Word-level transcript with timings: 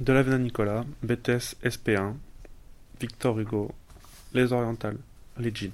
De 0.00 0.12
l'Avenant 0.12 0.38
Nicolas, 0.38 0.84
BTS 1.02 1.56
SP1, 1.64 2.14
Victor 3.00 3.40
Hugo, 3.40 3.74
Les 4.32 4.52
Orientales, 4.52 5.00
les 5.36 5.52
jeans. 5.52 5.72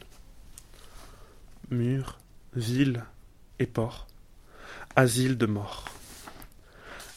Murs, 1.71 2.19
villes 2.57 3.05
et 3.59 3.67
ports, 3.67 4.07
asile 4.97 5.37
de 5.37 5.45
mort. 5.45 5.85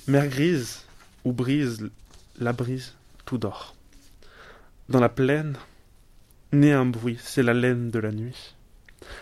Mer 0.08 0.28
grise, 0.28 0.84
où 1.24 1.32
brise 1.32 1.90
la 2.40 2.52
brise, 2.52 2.94
tout 3.24 3.38
dort. 3.38 3.74
Dans 4.90 5.00
la 5.00 5.08
plaine, 5.08 5.58
naît 6.52 6.74
un 6.74 6.86
bruit, 6.86 7.18
c'est 7.22 7.42
la 7.42 7.54
laine 7.54 7.90
de 7.90 8.00
la 8.00 8.12
nuit. 8.12 8.54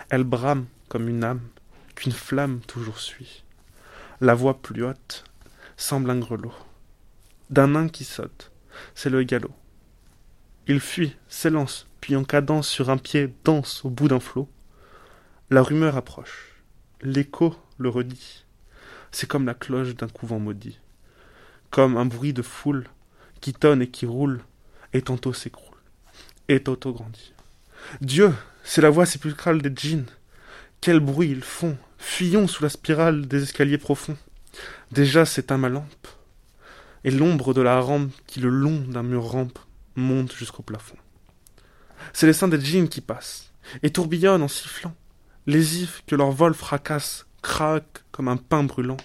Elle 0.09 0.23
brame 0.23 0.65
comme 0.89 1.07
une 1.07 1.23
âme 1.23 1.47
qu'une 1.93 2.13
flamme 2.13 2.61
toujours 2.61 2.99
suit. 2.99 3.43
La 4.21 4.33
voix 4.33 4.59
plus 4.59 4.83
haute 4.83 5.23
semble 5.77 6.09
un 6.09 6.17
grelot. 6.17 6.64
D'un 7.50 7.68
nain 7.68 7.89
qui 7.89 8.04
saute, 8.04 8.52
c'est 8.96 9.09
le 9.09 9.21
galop. 9.23 9.53
Il 10.67 10.80
fuit, 10.80 11.16
s'élance, 11.27 11.88
puis 12.02 12.16
en 12.16 12.23
cadence 12.23 12.67
sur 12.67 12.90
un 12.90 12.98
pied 12.98 13.34
danse 13.44 13.86
au 13.86 13.90
bout 13.90 14.08
d'un 14.08 14.20
flot. 14.20 14.49
La 15.52 15.62
rumeur 15.62 15.95
approche, 15.95 16.55
l'écho 17.02 17.55
le 17.77 17.89
redit. 17.89 18.45
C'est 19.12 19.27
comme 19.27 19.45
la 19.45 19.53
cloche 19.53 19.95
d'un 19.95 20.08
couvent 20.08 20.39
maudit, 20.39 20.80
comme 21.70 21.98
un 21.98 22.05
bruit 22.05 22.34
de 22.34 22.41
foule 22.41 22.86
qui 23.41 23.53
tonne 23.53 23.84
et 23.84 23.89
qui 23.89 24.08
roule, 24.08 24.41
et 24.94 25.03
tantôt 25.03 25.34
s'écroule, 25.34 25.77
et 26.50 26.64
tantôt 26.64 26.94
grandit. 26.94 27.34
Dieu, 28.02 28.34
c'est 28.64 28.81
la 28.81 28.89
voix 28.89 29.05
sépulcrale 29.05 29.62
des 29.62 29.72
djinns. 29.73 30.09
Quel 30.81 31.00
bruit 31.00 31.30
ils 31.30 31.44
font 31.44 31.77
Fuyons 32.00 32.48
sous 32.48 32.64
la 32.64 32.70
spirale 32.70 33.27
des 33.27 33.44
escaliers 33.44 33.77
profonds. 33.77 34.17
Déjà 34.91 35.25
s'éteint 35.25 35.58
ma 35.58 35.70
lampe, 35.70 36.08
et 37.05 37.12
l'ombre 37.12 37.54
de 37.54 37.62
la 37.62 37.80
rampe 37.80 38.12
qui, 38.26 38.41
le 38.41 38.50
long 38.50 38.80
d'un 38.80 39.04
mur 39.04 39.23
rampe, 39.23 39.59
monte 39.95 40.36
jusqu'au 40.36 40.64
plafond. 40.64 40.98
C'est 42.12 42.25
les 42.25 42.34
seins 42.34 42.47
des 42.47 42.59
djinns 42.59 42.89
qui 42.89 43.00
passent, 43.00 43.53
et 43.84 43.92
tourbillonnent 43.92 44.42
en 44.42 44.47
sifflant, 44.47 44.95
lésifs 45.45 46.03
que 46.08 46.16
leur 46.16 46.31
vol 46.31 46.56
fracasse, 46.56 47.28
craquent 47.44 48.03
comme 48.12 48.28
un 48.28 48.38
pain 48.38 48.64
brûlant. 48.64 48.97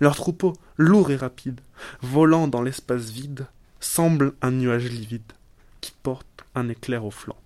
Leur 0.00 0.16
troupeau, 0.16 0.54
lourd 0.76 1.12
et 1.12 1.16
rapide, 1.16 1.60
volant 2.02 2.48
dans 2.48 2.62
l'espace 2.62 3.10
vide, 3.10 3.46
semble 3.78 4.34
un 4.42 4.50
nuage 4.50 4.90
livide 4.90 5.32
qui 5.80 5.92
porte 6.02 6.44
un 6.56 6.68
éclair 6.68 7.04
au 7.04 7.12
flanc. 7.12 7.36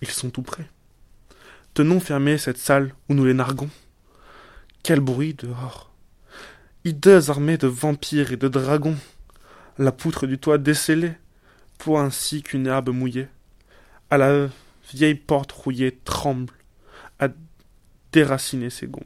Ils 0.00 0.08
sont 0.08 0.30
tout 0.30 0.42
près. 0.42 0.66
Tenons 1.74 2.00
fermée 2.00 2.38
cette 2.38 2.56
salle 2.56 2.94
où 3.10 3.14
nous 3.14 3.26
les 3.26 3.34
narguons. 3.34 3.68
Quel 4.82 5.00
bruit 5.00 5.34
dehors. 5.34 5.89
Hideuse 6.82 7.28
armée 7.28 7.58
de 7.58 7.66
vampires 7.66 8.32
et 8.32 8.38
de 8.38 8.48
dragons. 8.48 8.96
La 9.76 9.92
poutre 9.92 10.26
du 10.26 10.38
toit 10.38 10.56
décellée, 10.56 11.12
pour 11.76 12.00
ainsi 12.00 12.42
qu'une 12.42 12.66
herbe 12.66 12.88
mouillée. 12.88 13.28
À 14.08 14.16
la 14.16 14.48
vieille 14.90 15.14
porte 15.14 15.52
rouillée 15.52 15.98
tremble, 16.04 16.54
à 17.18 17.28
déraciner 18.12 18.70
ses 18.70 18.86
gonds. 18.86 19.04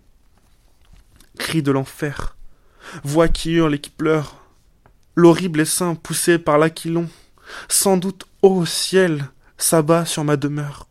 Cris 1.36 1.64
de 1.64 1.72
l'enfer, 1.72 2.36
voix 3.03 3.27
qui 3.27 3.55
hurle 3.55 3.75
et 3.75 3.81
qui 3.81 3.91
pleure, 3.91 4.44
l'horrible 5.16 5.61
essaim 5.61 5.97
poussé 5.97 6.38
par 6.38 6.59
l'aquilon, 6.59 7.09
sans 7.69 7.97
doute, 7.97 8.25
ô 8.42 8.64
ciel, 8.64 9.31
s'abat 9.59 10.05
sur 10.05 10.22
ma 10.22 10.36
demeure. 10.36 10.86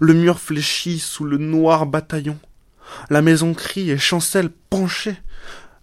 Le 0.00 0.14
mur 0.14 0.40
fléchit 0.40 0.98
sous 0.98 1.24
le 1.24 1.36
noir 1.36 1.84
bataillon. 1.84 2.38
La 3.10 3.20
maison 3.20 3.52
crie 3.52 3.90
et 3.90 3.98
chancelle 3.98 4.50
penchée. 4.50 5.16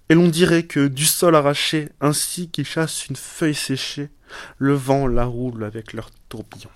Et 0.10 0.16
l'on 0.16 0.28
dirait 0.28 0.64
que, 0.64 0.88
du 0.88 1.06
sol 1.06 1.36
arraché, 1.36 1.90
ainsi 2.02 2.50
qu'ils 2.50 2.66
chassent 2.66 3.08
une 3.08 3.16
feuille 3.16 3.56
séchée, 3.56 4.10
le 4.58 4.74
vent 4.74 5.08
la 5.08 5.26
roule 5.26 5.64
avec 5.64 5.94
leur 5.94 6.10
tourbillon. 6.30 6.70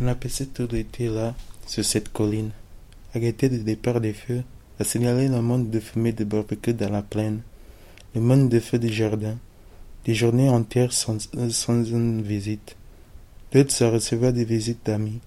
On 0.00 0.08
a 0.08 0.16
passé 0.16 0.48
tout 0.48 0.66
l'été 0.70 1.08
là, 1.08 1.34
sur 1.66 1.84
cette 1.84 2.12
colline, 2.12 2.50
arrêté 3.14 3.48
de 3.48 3.58
départ 3.58 4.00
des 4.00 4.12
feux, 4.12 4.42
à 4.80 4.84
signaler 4.84 5.28
le 5.28 5.40
monde 5.40 5.70
de 5.70 5.78
fumée 5.78 6.12
de 6.12 6.24
barbecue 6.24 6.74
dans 6.74 6.90
la 6.90 7.02
plaine, 7.02 7.42
le 8.16 8.20
monde 8.20 8.48
de 8.48 8.58
feux 8.58 8.80
des 8.80 8.92
jardins, 8.92 9.38
des 10.04 10.14
journées 10.14 10.48
entières 10.48 10.92
sans, 10.92 11.18
une 11.32 12.22
visite. 12.22 12.76
D'autres 13.52 13.84
à 13.84 13.90
recevoir 13.90 14.32
des 14.32 14.44
visites 14.44 14.84
d'amis, 14.84 15.20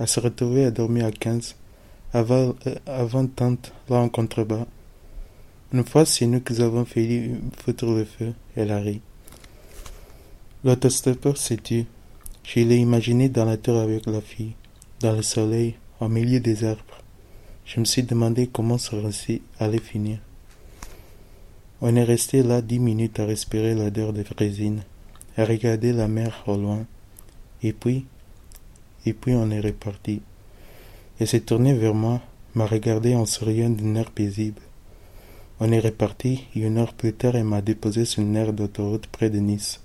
à 0.00 0.08
se 0.08 0.18
retrouver 0.18 0.64
à 0.64 0.72
dormir 0.72 1.06
à 1.06 1.12
quinze, 1.12 1.54
avant, 2.12 2.56
euh, 2.66 2.74
avant 2.86 3.26
tante, 3.26 3.72
là 3.88 3.98
en 3.98 4.08
contrebas. 4.08 4.66
Une 5.72 5.84
fois, 5.84 6.04
c'est 6.04 6.26
nous 6.26 6.40
qui 6.40 6.60
avons 6.60 6.84
failli 6.84 7.36
foutre 7.56 7.86
le 7.86 8.04
feu, 8.04 8.34
elle 8.56 8.72
a 8.72 8.78
ri. 8.78 9.00
L'autostoppeur 10.64 11.36
s'est 11.36 11.58
tu. 11.58 11.86
Je 12.42 12.60
l'ai 12.60 12.78
imaginé 12.78 13.28
dans 13.28 13.44
la 13.44 13.56
tour 13.56 13.78
avec 13.78 14.06
la 14.06 14.20
fille, 14.20 14.54
dans 14.98 15.12
le 15.12 15.22
soleil, 15.22 15.76
au 16.00 16.08
milieu 16.08 16.40
des 16.40 16.64
arbres. 16.64 17.02
Je 17.64 17.78
me 17.78 17.84
suis 17.84 18.02
demandé 18.02 18.48
comment 18.48 18.78
ce 18.78 18.96
récit 18.96 19.42
allait 19.60 19.78
finir. 19.78 20.18
On 21.80 21.94
est 21.94 22.04
resté 22.04 22.42
là 22.42 22.62
dix 22.62 22.80
minutes 22.80 23.20
à 23.20 23.26
respirer 23.26 23.74
l'odeur 23.74 24.12
de 24.12 24.24
résine, 24.36 24.82
à 25.36 25.44
regarder 25.44 25.92
la 25.92 26.08
mer 26.08 26.42
au 26.48 26.56
loin. 26.56 26.84
Et 27.62 27.72
puis, 27.72 28.06
et 29.06 29.12
puis 29.12 29.34
on 29.34 29.50
est 29.50 29.60
reparti. 29.60 30.20
Elle 31.20 31.28
s'est 31.28 31.40
tournée 31.40 31.74
vers 31.74 31.94
moi, 31.94 32.20
m'a 32.54 32.66
regardé 32.66 33.14
en 33.14 33.24
souriant 33.24 33.70
d'une 33.70 33.96
air 33.96 34.10
paisible. 34.10 34.60
On 35.62 35.70
est 35.72 35.80
reparti, 35.80 36.46
une 36.56 36.78
heure 36.78 36.94
plus 36.94 37.12
tard, 37.12 37.36
elle 37.36 37.44
m'a 37.44 37.60
déposé 37.60 38.06
sur 38.06 38.22
une 38.22 38.34
aire 38.34 38.54
d'autoroute 38.54 39.06
près 39.08 39.28
de 39.28 39.38
Nice. 39.38 39.80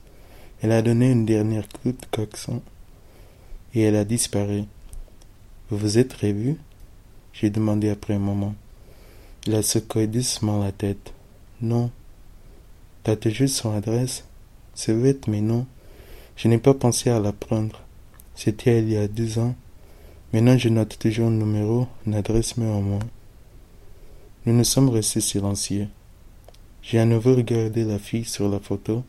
Elle 0.62 0.72
a 0.72 0.82
donné 0.82 1.12
une 1.12 1.26
dernière 1.26 1.68
coup 1.68 1.92
de 1.92 2.06
coxon, 2.12 2.62
et 3.74 3.82
elle 3.82 3.98
a 3.98 4.06
disparu. 4.06 4.64
Vous 5.70 5.78
vous 5.78 5.98
êtes 5.98 6.14
revus? 6.14 6.56
J'ai 7.34 7.50
demandé 7.50 7.90
après 7.90 8.14
un 8.14 8.20
moment. 8.20 8.56
Il 9.48 9.56
a 9.56 9.62
secoué 9.62 10.08
doucement 10.08 10.64
la 10.64 10.72
tête. 10.72 11.12
Non. 11.62 11.92
T'as 13.04 13.18
toujours 13.18 13.50
son 13.50 13.76
adresse? 13.76 14.24
C'est 14.76 14.94
bête, 14.94 15.28
mais 15.28 15.42
non. 15.42 15.66
Je 16.38 16.48
n'ai 16.48 16.58
pas 16.58 16.74
pensé 16.74 17.10
à 17.10 17.20
la 17.20 17.34
prendre. 17.34 17.82
C'était 18.34 18.80
il 18.80 18.90
y 18.90 18.98
a 18.98 19.10
deux 19.10 19.40
ans. 19.40 19.56
Maintenant, 20.32 20.58
je 20.58 20.70
note 20.70 20.98
toujours 20.98 21.28
un 21.28 21.32
numéro, 21.32 21.88
une 22.08 22.16
adresse, 22.16 22.56
mais 22.56 22.66
au 22.66 22.80
moins. 22.80 23.00
Nous 24.46 24.54
nous 24.54 24.64
sommes 24.64 24.90
restés 24.90 25.22
silencieux. 25.22 25.88
J'ai 26.84 27.00
à 27.00 27.06
nouveau 27.06 27.34
regardé 27.36 27.84
la 27.84 27.98
fille 27.98 28.26
sur 28.26 28.48
la 28.48 28.60
photo. 28.60 29.04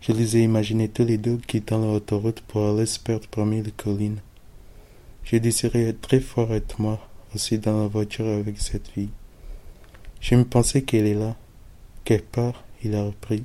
Je 0.00 0.10
les 0.10 0.36
ai 0.36 0.42
imaginés 0.42 0.88
tous 0.88 1.04
les 1.04 1.16
deux 1.16 1.36
quittant 1.36 1.78
l'autoroute 1.78 2.40
pour 2.40 2.66
aller 2.66 2.86
se 2.86 2.98
perdre 2.98 3.28
parmi 3.28 3.62
les 3.62 3.70
collines. 3.70 4.18
Désiré 5.30 5.88
être 5.88 6.00
très 6.00 6.18
fort 6.18 6.52
être 6.54 6.80
moi 6.80 6.98
aussi 7.34 7.58
dans 7.58 7.80
la 7.80 7.86
voiture 7.86 8.26
avec 8.26 8.58
cette 8.58 8.88
fille. 8.88 9.10
Je 10.20 10.34
me 10.34 10.44
pensais 10.44 10.82
qu'elle 10.82 11.06
est 11.06 11.14
là. 11.14 11.36
Quelque 12.02 12.32
part, 12.32 12.64
il 12.82 12.96
a 12.96 13.04
repris. 13.04 13.44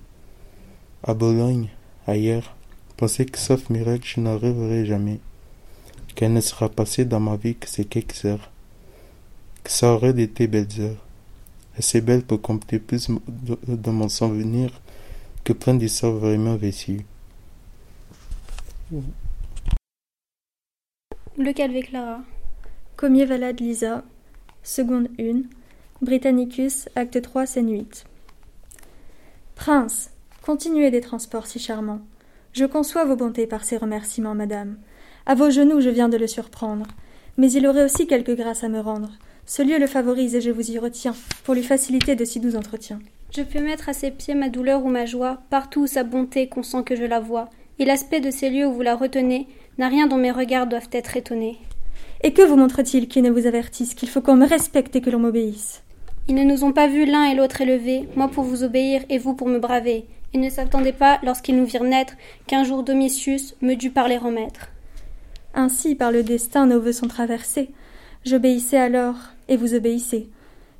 À 1.03 1.13
Bologne, 1.13 1.69
ailleurs, 2.07 2.55
pensais 2.97 3.25
que 3.25 3.37
sauf 3.37 3.69
miracle, 3.69 4.07
je 4.15 4.19
n'arriverai 4.19 4.87
jamais. 4.87 5.19
Qu'elle 6.15 6.33
ne 6.33 6.41
sera 6.41 6.69
passée 6.69 7.05
dans 7.05 7.19
ma 7.19 7.35
vie 7.35 7.55
que 7.55 7.69
ces 7.69 7.85
quelques 7.85 8.25
heures. 8.25 8.52
Ça 9.65 9.93
aurait 9.93 10.19
été 10.19 10.47
belles 10.47 10.67
heures. 10.79 11.05
Assez 11.77 12.01
belles 12.01 12.23
pour 12.23 12.41
compter 12.41 12.79
plus 12.79 13.09
dans 13.67 13.93
mon 13.93 14.09
souvenir 14.09 14.69
que 15.43 15.53
plein 15.53 15.73
d'histoires 15.73 16.13
vraiment 16.13 16.55
vécues. 16.55 17.05
Le 21.37 21.51
Calvé 21.53 21.81
Clara. 21.81 22.21
Comier 22.95 23.25
Valade 23.25 23.59
Lisa. 23.59 24.03
Seconde 24.61 25.09
1. 25.19 25.41
Britannicus, 26.01 26.89
acte 26.95 27.21
3, 27.21 27.45
scène 27.45 27.71
8. 27.71 28.05
Prince, 29.55 30.09
continuez 30.41 30.91
des 30.91 31.01
transports 31.01 31.47
si 31.47 31.59
charmants. 31.59 32.01
Je 32.51 32.65
conçois 32.65 33.05
vos 33.05 33.15
bontés 33.15 33.47
par 33.47 33.63
ces 33.63 33.77
remerciements, 33.77 34.35
madame. 34.35 34.77
À 35.25 35.35
vos 35.35 35.49
genoux, 35.49 35.79
je 35.81 35.89
viens 35.89 36.09
de 36.09 36.17
le 36.17 36.27
surprendre. 36.27 36.85
Mais 37.37 37.51
il 37.51 37.65
aurait 37.65 37.85
aussi 37.85 38.05
quelques 38.05 38.35
grâces 38.35 38.63
à 38.63 38.69
me 38.69 38.79
rendre. 38.79 39.09
Ce 39.45 39.61
lieu 39.61 39.77
le 39.77 39.87
favorise 39.87 40.35
et 40.35 40.41
je 40.41 40.51
vous 40.51 40.71
y 40.71 40.79
retiens, 40.79 41.15
pour 41.43 41.53
lui 41.53 41.63
faciliter 41.63 42.15
de 42.15 42.23
si 42.23 42.39
doux 42.39 42.55
entretiens. 42.55 42.99
Je 43.35 43.41
peux 43.41 43.59
mettre 43.59 43.89
à 43.89 43.93
ses 43.93 44.11
pieds 44.11 44.35
ma 44.35 44.49
douleur 44.49 44.85
ou 44.85 44.89
ma 44.89 45.05
joie, 45.05 45.39
partout 45.49 45.81
où 45.81 45.87
sa 45.87 46.03
bonté 46.03 46.47
consent 46.47 46.83
que 46.83 46.95
je 46.95 47.03
la 47.03 47.19
vois, 47.19 47.49
et 47.77 47.85
l'aspect 47.85 48.21
de 48.21 48.31
ces 48.31 48.49
lieux 48.49 48.67
où 48.67 48.73
vous 48.73 48.81
la 48.81 48.95
retenez 48.95 49.47
n'a 49.77 49.89
rien 49.89 50.07
dont 50.07 50.17
mes 50.17 50.31
regards 50.31 50.67
doivent 50.67 50.89
être 50.91 51.17
étonnés. 51.17 51.57
Et 52.23 52.31
que 52.31 52.41
vous 52.41 52.55
montre-t-il 52.55 53.07
qui 53.07 53.21
ne 53.21 53.31
vous 53.31 53.45
avertisse 53.45 53.95
qu'il 53.95 54.07
faut 54.07 54.21
qu'on 54.21 54.35
me 54.35 54.47
respecte 54.47 54.95
et 54.95 55.01
que 55.01 55.09
l'on 55.09 55.19
m'obéisse? 55.19 55.83
Ils 56.29 56.35
ne 56.35 56.43
nous 56.43 56.63
ont 56.63 56.71
pas 56.71 56.87
vus 56.87 57.05
l'un 57.05 57.25
et 57.25 57.35
l'autre 57.35 57.59
élevés, 57.59 58.07
moi 58.15 58.29
pour 58.29 58.45
vous 58.45 58.63
obéir 58.63 59.03
et 59.09 59.17
vous 59.17 59.33
pour 59.33 59.49
me 59.49 59.59
braver. 59.59 60.05
Ils 60.33 60.39
ne 60.39 60.49
s'attendaient 60.49 60.93
pas, 60.93 61.19
lorsqu'ils 61.21 61.57
nous 61.57 61.65
virent 61.65 61.83
naître, 61.83 62.13
qu'un 62.47 62.63
jour 62.63 62.81
Domitius 62.81 63.55
me 63.61 63.75
dut 63.75 63.91
parler 63.91 64.17
en 64.17 64.31
maître. 64.31 64.69
Ainsi, 65.53 65.95
par 65.95 66.11
le 66.11 66.23
destin, 66.23 66.65
nos 66.65 66.79
voeux 66.79 66.93
sont 66.93 67.07
traversés. 67.07 67.69
J'obéissais 68.25 68.77
alors, 68.77 69.15
et 69.49 69.57
vous 69.57 69.73
obéissez. 69.73 70.29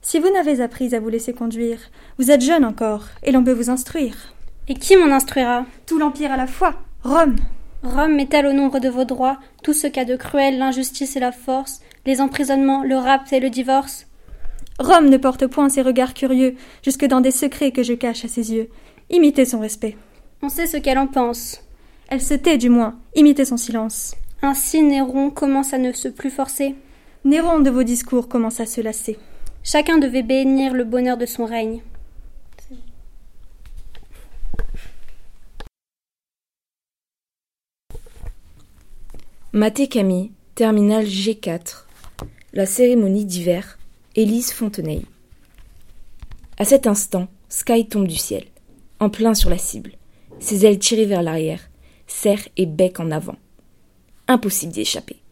Si 0.02 0.20
vous 0.20 0.32
n'avez 0.32 0.62
appris 0.62 0.96
à 0.96 1.00
vous 1.00 1.10
laisser 1.10 1.34
conduire, 1.34 1.80
vous 2.18 2.32
êtes 2.32 2.42
jeune 2.42 2.64
encore, 2.64 3.06
et 3.22 3.32
l'on 3.32 3.44
peut 3.44 3.52
vous 3.52 3.70
instruire. 3.70 4.34
Et 4.70 4.76
qui 4.76 4.96
m'en 4.96 5.14
instruira? 5.14 5.66
Tout 5.86 6.00
l'Empire 6.00 6.32
à 6.32 6.38
la 6.38 6.48
fois. 6.48 6.76
Rome. 7.04 7.36
Rome 7.84 8.16
met-elle 8.16 8.48
au 8.48 8.54
nombre 8.54 8.80
de 8.80 8.88
vos 8.88 9.04
droits 9.04 9.40
tout 9.62 9.74
ce 9.74 9.88
qu'a 9.88 10.06
de 10.06 10.16
cruel 10.16 10.58
l'injustice 10.58 11.18
et 11.18 11.20
la 11.20 11.34
force, 11.34 11.82
les 12.06 12.22
emprisonnements, 12.22 12.84
le 12.84 12.96
rapt 12.96 13.34
et 13.34 13.42
le 13.42 13.50
divorce? 13.50 14.08
Rome 14.80 15.10
ne 15.10 15.18
porte 15.18 15.48
point 15.48 15.68
ses 15.68 15.82
regards 15.82 16.14
curieux 16.14 16.56
jusque 16.82 17.06
dans 17.06 17.22
des 17.22 17.32
secrets 17.32 17.72
que 17.72 17.84
je 17.84 17.94
cache 17.94 18.24
à 18.24 18.30
ses 18.30 18.54
yeux. 18.54 18.70
Imitez 19.10 19.44
son 19.44 19.60
respect. 19.60 19.98
On 20.42 20.50
sait 20.50 20.68
ce 20.68 20.78
qu'elle 20.78 20.98
en 20.98 21.08
pense. 21.08 21.62
Elle 22.08 22.22
se 22.22 22.34
tait 22.34 22.58
du 22.58 22.70
moins. 22.70 22.96
Imitez 23.16 23.46
son 23.46 23.58
silence. 23.58 24.16
Ainsi 24.42 24.82
Néron 24.82 25.30
commence 25.30 25.74
à 25.74 25.78
ne 25.78 25.92
se 25.92 26.08
plus 26.08 26.30
forcer. 26.30 26.76
Néron 27.26 27.62
de 27.62 27.70
vos 27.70 27.84
discours 27.84 28.28
commence 28.28 28.60
à 28.60 28.66
se 28.66 28.82
lasser. 28.82 29.18
Chacun 29.64 29.98
devait 29.98 30.24
bénir 30.24 30.74
le 30.74 30.84
bonheur 30.84 31.18
de 31.18 31.26
son 31.26 31.46
règne. 31.46 31.82
Maté 39.54 39.88
Camille, 39.88 40.32
terminal 40.56 41.06
G4. 41.06 41.86
La 42.52 42.66
cérémonie 42.66 43.26
d'hiver. 43.26 43.78
Élise 44.16 44.52
Fontenay. 44.52 45.04
À 46.58 46.66
cet 46.66 46.88
instant, 46.88 47.28
Sky 47.50 47.88
tombe 47.88 48.08
du 48.08 48.16
ciel, 48.16 48.44
en 49.00 49.10
plein 49.10 49.34
sur 49.34 49.50
la 49.50 49.58
cible, 49.58 49.94
ses 50.40 50.66
ailes 50.66 50.78
tirées 50.78 51.06
vers 51.06 51.24
l'arrière, 51.24 51.70
serre 52.06 52.48
et 52.58 52.68
bec 52.68 53.00
en 53.00 53.10
avant. 53.10 53.38
Impossible 54.28 54.72
d'y 54.72 54.82
échapper. 54.82 55.23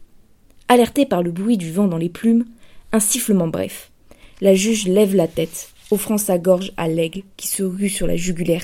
Alertée 0.71 1.06
par 1.06 1.21
le 1.21 1.31
bruit 1.31 1.57
du 1.57 1.69
vent 1.69 1.89
dans 1.89 1.97
les 1.97 2.07
plumes, 2.07 2.45
un 2.94 3.01
sifflement 3.01 3.50
bref. 3.50 3.91
La 4.39 4.56
juge 4.56 4.88
lève 4.88 5.13
la 5.13 5.27
tête, 5.27 5.73
offrant 5.91 6.18
sa 6.18 6.38
gorge 6.38 6.71
à 6.77 6.88
l'aigle 6.88 7.23
qui 7.35 7.50
se 7.50 7.62
rue 7.62 7.89
sur 7.89 8.07
la 8.07 8.15
jugulaire, 8.15 8.63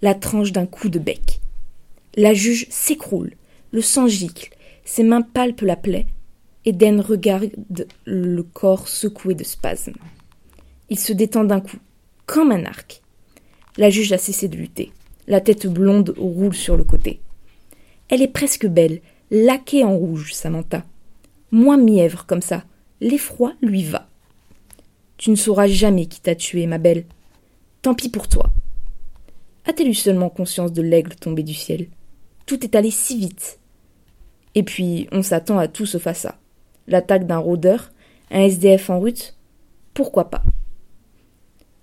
la 0.00 0.14
tranche 0.14 0.52
d'un 0.52 0.66
coup 0.66 0.88
de 0.88 1.00
bec. 1.00 1.40
La 2.14 2.34
juge 2.34 2.68
s'écroule, 2.70 3.32
le 3.72 3.80
sang 3.80 4.06
gicle, 4.06 4.54
ses 4.84 5.02
mains 5.02 5.22
palpent 5.22 5.62
la 5.62 5.74
plaie. 5.74 6.06
Eden 6.66 7.00
regarde 7.00 7.50
le 8.04 8.42
corps 8.44 8.86
secoué 8.86 9.34
de 9.34 9.42
spasmes. 9.42 9.98
Il 10.88 11.00
se 11.00 11.12
détend 11.12 11.42
d'un 11.42 11.60
coup, 11.60 11.78
comme 12.26 12.52
un 12.52 12.64
arc. 12.64 13.02
La 13.76 13.90
juge 13.90 14.12
a 14.12 14.18
cessé 14.18 14.46
de 14.46 14.56
lutter. 14.56 14.92
La 15.26 15.40
tête 15.40 15.66
blonde 15.66 16.14
roule 16.16 16.54
sur 16.54 16.76
le 16.76 16.84
côté. 16.84 17.18
Elle 18.08 18.22
est 18.22 18.28
presque 18.28 18.66
belle, 18.66 19.00
laquée 19.32 19.82
en 19.82 19.96
rouge, 19.96 20.32
Samantha. 20.32 20.84
Moins 21.52 21.76
mièvre 21.76 22.26
comme 22.26 22.42
ça. 22.42 22.64
L'effroi 23.00 23.54
lui 23.60 23.84
va. 23.84 24.08
Tu 25.16 25.30
ne 25.30 25.36
sauras 25.36 25.66
jamais 25.66 26.06
qui 26.06 26.20
t'a 26.20 26.34
tué, 26.34 26.66
ma 26.66 26.78
belle. 26.78 27.04
Tant 27.82 27.94
pis 27.94 28.08
pour 28.08 28.28
toi. 28.28 28.50
As-tu 29.66 29.84
eu 29.84 29.94
seulement 29.94 30.30
conscience 30.30 30.72
de 30.72 30.82
l'aigle 30.82 31.14
tombé 31.14 31.42
du 31.42 31.54
ciel? 31.54 31.88
Tout 32.46 32.64
est 32.64 32.74
allé 32.74 32.90
si 32.90 33.18
vite. 33.18 33.58
Et 34.54 34.62
puis, 34.62 35.08
on 35.12 35.22
s'attend 35.22 35.58
à 35.58 35.68
tout 35.68 35.86
sauf 35.86 36.06
à 36.06 36.14
ça. 36.14 36.38
L'attaque 36.86 37.26
d'un 37.26 37.38
rôdeur, 37.38 37.92
un 38.30 38.40
SDF 38.40 38.90
en 38.90 38.98
route, 38.98 39.36
pourquoi 39.94 40.30
pas? 40.30 40.42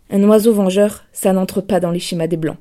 Un 0.09 0.23
oiseau 0.23 0.53
vengeur, 0.53 1.05
ça 1.11 1.33
n'entre 1.33 1.61
pas 1.61 1.79
dans 1.79 1.91
les 1.91 1.99
schémas 1.99 2.27
des 2.27 2.37
blancs. 2.37 2.57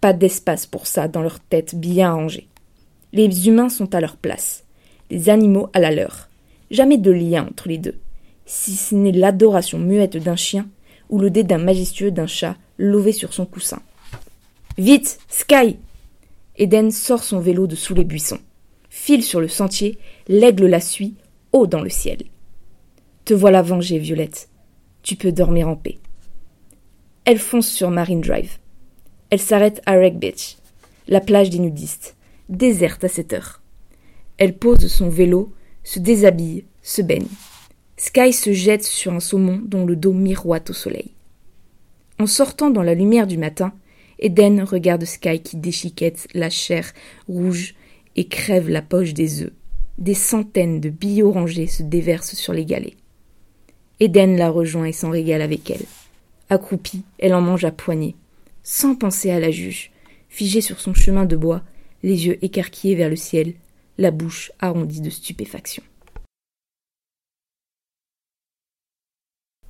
Pas 0.00 0.12
d'espace 0.12 0.66
pour 0.66 0.86
ça 0.86 1.08
dans 1.08 1.22
leur 1.22 1.40
tête 1.40 1.74
bien 1.74 2.12
rangée. 2.12 2.48
Les 3.12 3.48
humains 3.48 3.68
sont 3.68 3.94
à 3.94 4.00
leur 4.00 4.16
place, 4.16 4.64
les 5.10 5.30
animaux 5.30 5.68
à 5.72 5.80
la 5.80 5.90
leur. 5.90 6.25
Jamais 6.70 6.98
de 6.98 7.10
lien 7.10 7.46
entre 7.48 7.68
les 7.68 7.78
deux, 7.78 7.98
si 8.44 8.74
ce 8.74 8.94
n'est 8.94 9.12
l'adoration 9.12 9.78
muette 9.78 10.16
d'un 10.16 10.36
chien 10.36 10.68
ou 11.08 11.18
le 11.18 11.30
dédain 11.30 11.58
majestueux 11.58 12.10
d'un 12.10 12.26
chat 12.26 12.56
lové 12.78 13.12
sur 13.12 13.32
son 13.32 13.46
coussin. 13.46 13.80
Vite, 14.78 15.18
Sky 15.28 15.78
Eden 16.56 16.90
sort 16.90 17.22
son 17.22 17.38
vélo 17.38 17.66
de 17.66 17.76
sous 17.76 17.94
les 17.94 18.04
buissons 18.04 18.40
file 18.96 19.22
sur 19.22 19.40
le 19.40 19.48
sentier, 19.48 19.98
l'aigle 20.26 20.66
la 20.66 20.80
suit, 20.80 21.14
haut 21.52 21.66
dans 21.66 21.82
le 21.82 21.90
ciel. 21.90 22.22
Te 23.26 23.34
voilà 23.34 23.60
vengée, 23.60 23.98
Violette. 23.98 24.48
Tu 25.02 25.16
peux 25.16 25.32
dormir 25.32 25.68
en 25.68 25.76
paix. 25.76 25.98
Elle 27.26 27.38
fonce 27.38 27.68
sur 27.68 27.90
Marine 27.90 28.22
Drive. 28.22 28.58
Elle 29.28 29.40
s'arrête 29.40 29.82
à 29.84 29.96
Wreck 29.96 30.18
Beach, 30.18 30.56
la 31.08 31.20
plage 31.20 31.50
des 31.50 31.58
nudistes, 31.58 32.16
déserte 32.48 33.04
à 33.04 33.08
cette 33.08 33.34
heure. 33.34 33.60
Elle 34.38 34.56
pose 34.56 34.86
son 34.86 35.10
vélo, 35.10 35.52
se 35.86 36.00
déshabille, 36.00 36.64
se 36.82 37.00
baigne. 37.00 37.28
Sky 37.96 38.32
se 38.32 38.52
jette 38.52 38.82
sur 38.82 39.12
un 39.12 39.20
saumon 39.20 39.60
dont 39.64 39.86
le 39.86 39.94
dos 39.94 40.12
miroite 40.12 40.70
au 40.70 40.72
soleil. 40.72 41.12
En 42.18 42.26
sortant 42.26 42.70
dans 42.70 42.82
la 42.82 42.94
lumière 42.94 43.28
du 43.28 43.38
matin, 43.38 43.72
Eden 44.18 44.62
regarde 44.62 45.04
Sky 45.04 45.40
qui 45.40 45.56
déchiquette 45.56 46.26
la 46.34 46.50
chair 46.50 46.92
rouge 47.28 47.76
et 48.16 48.26
crève 48.26 48.68
la 48.68 48.82
poche 48.82 49.14
des 49.14 49.42
œufs. 49.42 49.52
Des 49.98 50.14
centaines 50.14 50.80
de 50.80 50.90
billes 50.90 51.22
orangés 51.22 51.68
se 51.68 51.84
déversent 51.84 52.34
sur 52.34 52.52
les 52.52 52.64
galets. 52.64 52.96
Eden 54.00 54.36
la 54.36 54.50
rejoint 54.50 54.86
et 54.86 54.92
s'en 54.92 55.10
régale 55.10 55.40
avec 55.40 55.70
elle. 55.70 55.86
Accroupie, 56.50 57.02
elle 57.18 57.34
en 57.34 57.40
mange 57.40 57.64
à 57.64 57.70
poignées, 57.70 58.16
sans 58.64 58.96
penser 58.96 59.30
à 59.30 59.38
la 59.38 59.52
juge, 59.52 59.92
figée 60.28 60.60
sur 60.60 60.80
son 60.80 60.94
chemin 60.94 61.26
de 61.26 61.36
bois, 61.36 61.62
les 62.02 62.26
yeux 62.26 62.44
écarquillés 62.44 62.96
vers 62.96 63.08
le 63.08 63.16
ciel, 63.16 63.54
la 63.98 64.10
bouche 64.10 64.52
arrondie 64.60 65.00
de 65.00 65.10
stupéfaction. 65.10 65.82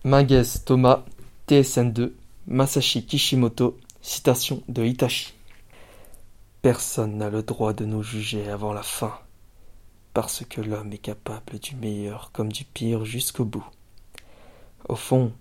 Minguez 0.04 0.60
Thomas, 0.64 1.04
TSN2, 1.48 2.12
Masashi 2.46 3.04
Kishimoto, 3.06 3.78
citation 4.02 4.62
de 4.68 4.84
Hitachi. 4.84 5.34
Personne 6.62 7.18
n'a 7.18 7.30
le 7.30 7.42
droit 7.42 7.72
de 7.72 7.84
nous 7.84 8.02
juger 8.02 8.48
avant 8.48 8.72
la 8.72 8.82
fin, 8.82 9.18
parce 10.12 10.44
que 10.44 10.60
l'homme 10.60 10.92
est 10.92 10.98
capable 10.98 11.58
du 11.58 11.76
meilleur 11.76 12.30
comme 12.32 12.52
du 12.52 12.64
pire 12.64 13.04
jusqu'au 13.04 13.44
bout. 13.44 13.66
Au 14.88 14.96
fond, 14.96 15.32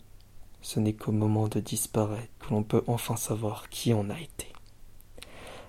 ce 0.61 0.79
n'est 0.79 0.93
qu'au 0.93 1.11
moment 1.11 1.47
de 1.47 1.59
disparaître 1.59 2.31
que 2.39 2.51
l'on 2.51 2.63
peut 2.63 2.83
enfin 2.87 3.15
savoir 3.15 3.69
qui 3.69 3.93
on 3.93 4.09
a 4.09 4.19
été. 4.19 4.47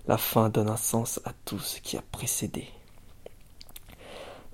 La 0.07 0.17
fin 0.17 0.49
donne 0.49 0.69
un 0.69 0.77
sens 0.77 1.21
à 1.25 1.33
tout 1.45 1.59
ce 1.59 1.81
qui 1.81 1.97
a 1.97 2.03
précédé. 2.13 2.69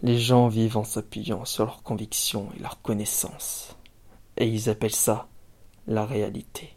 Les 0.05 0.19
gens 0.19 0.49
vivent 0.49 0.79
en 0.79 0.83
s'appuyant 0.83 1.45
sur 1.45 1.65
leurs 1.65 1.85
convictions 1.85 2.49
et 2.57 2.61
leurs 2.61 2.83
connaissances, 2.83 3.77
et 4.37 4.49
ils 4.49 4.69
appellent 4.69 4.93
ça 4.93 5.29
la 5.87 6.05
réalité. 6.05 6.77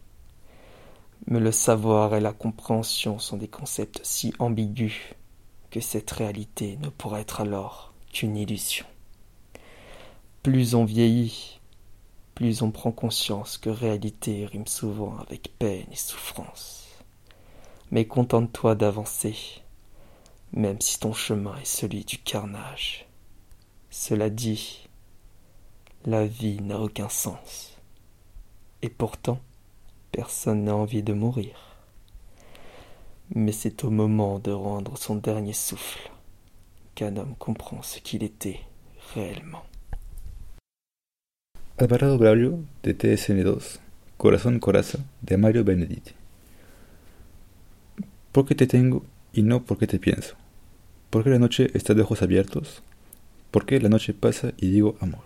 Mais 1.25 1.39
le 1.39 1.51
savoir 1.51 2.13
et 2.13 2.19
la 2.19 2.33
compréhension 2.33 3.17
sont 3.17 3.37
des 3.37 3.47
concepts 3.47 3.99
si 4.03 4.31
ambigus 4.37 5.15
que 5.71 5.79
cette 5.79 6.11
réalité 6.11 6.77
ne 6.83 6.89
pourra 6.89 7.19
être 7.19 7.41
alors 7.41 7.95
qu'une 8.13 8.37
illusion. 8.37 8.85
Plus 10.43 10.75
on 10.75 10.85
vieillit, 10.85 11.59
plus 12.35 12.61
on 12.61 12.69
prend 12.69 12.91
conscience 12.91 13.57
que 13.57 13.71
réalité 13.71 14.45
rime 14.45 14.67
souvent 14.67 15.17
avec 15.17 15.57
peine 15.57 15.87
et 15.91 15.95
souffrance. 15.95 16.85
Mais 17.89 18.05
contente-toi 18.05 18.75
d'avancer, 18.75 19.35
même 20.53 20.79
si 20.79 20.99
ton 20.99 21.13
chemin 21.13 21.57
est 21.57 21.65
celui 21.65 22.05
du 22.05 22.19
carnage. 22.19 23.07
Cela 23.97 24.29
dit, 24.29 24.87
la 26.05 26.27
vie 26.27 26.61
n'a 26.61 26.79
aucun 26.79 27.07
sens. 27.09 27.77
Et 28.81 28.89
pourtant, 28.89 29.39
Personne 30.11 30.65
n'a 30.65 30.75
envie 30.75 31.01
de 31.01 31.13
mourir. 31.13 31.55
Mais 33.33 33.51
c'est 33.51 33.83
au 33.83 33.89
moment 33.89 34.39
de 34.39 34.51
rendre 34.51 34.97
son 34.97 35.15
dernier 35.15 35.53
souffle 35.53 36.09
qu'un 36.93 37.17
homme 37.17 37.35
comprend 37.39 37.81
ce 37.81 37.99
qu'il 37.99 38.23
était 38.23 38.59
réellement. 39.13 39.65
Alvarado 41.77 42.17
Braulio 42.17 42.59
de 42.83 42.91
TSN2, 42.93 43.79
Corazón 44.17 44.59
Coraza 44.59 44.99
de 45.23 45.35
Mario 45.35 45.63
Benedetti. 45.63 46.13
¿Por 48.31 48.45
qué 48.45 48.55
te 48.55 48.67
tengo 48.67 49.03
y 49.33 49.41
no 49.41 49.63
por 49.63 49.77
qué 49.77 49.87
te 49.87 49.99
pienso? 49.99 50.35
¿Por 51.09 51.23
qué 51.23 51.29
la 51.29 51.39
noche 51.39 51.71
está 51.73 51.93
de 51.93 52.03
ojos 52.03 52.21
abiertos? 52.21 52.83
¿Por 53.55 53.65
qué 53.65 53.79
la 53.79 53.87
noche 53.87 54.13
pasa 54.13 54.51
y 54.57 54.69
digo 54.69 54.97
amor? 54.99 55.23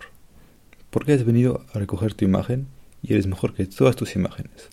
¿Por 0.90 1.04
qué 1.04 1.14
has 1.14 1.24
venido 1.24 1.64
a 1.74 1.80
recoger 1.80 2.14
tu 2.14 2.24
imagen 2.24 2.68
y 3.02 3.12
eres 3.14 3.26
mejor 3.26 3.54
que 3.54 3.66
todas 3.66 3.96
tus 3.96 4.14
imágenes? 4.14 4.68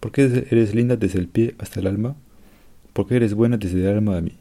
¿Por 0.00 0.10
qué 0.10 0.22
eres 0.50 0.74
linda 0.74 0.96
desde 0.96 1.20
el 1.20 1.28
pie 1.28 1.54
hasta 1.60 1.78
el 1.78 1.86
alma? 1.86 2.16
¿Por 2.92 3.06
qué 3.06 3.14
eres 3.14 3.34
buena 3.34 3.56
desde 3.56 3.82
el 3.82 3.86
alma 3.86 4.16
a 4.16 4.20
mí? 4.20 4.32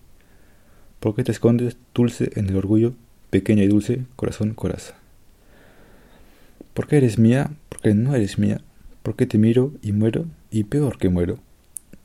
¿Por 1.00 1.14
qué 1.14 1.24
te 1.24 1.34
escondes 1.34 1.78
dulce 1.94 2.32
en 2.34 2.50
el 2.50 2.56
orgullo, 2.56 2.96
pequeña 3.30 3.62
y 3.62 3.68
dulce, 3.68 4.06
corazón, 4.16 4.56
coraza? 4.56 4.96
¿Por 6.74 6.88
qué 6.88 6.98
eres 6.98 7.20
mía? 7.20 7.52
¿Por 7.70 7.82
qué 7.82 7.94
no 7.94 8.16
eres 8.16 8.40
mía? 8.40 8.62
¿Por 9.04 9.16
qué 9.16 9.28
te 9.28 9.38
miro 9.38 9.72
y 9.84 9.92
muero? 9.92 10.26
Y 10.50 10.64
peor 10.64 10.98
que 10.98 11.10
muero. 11.10 11.38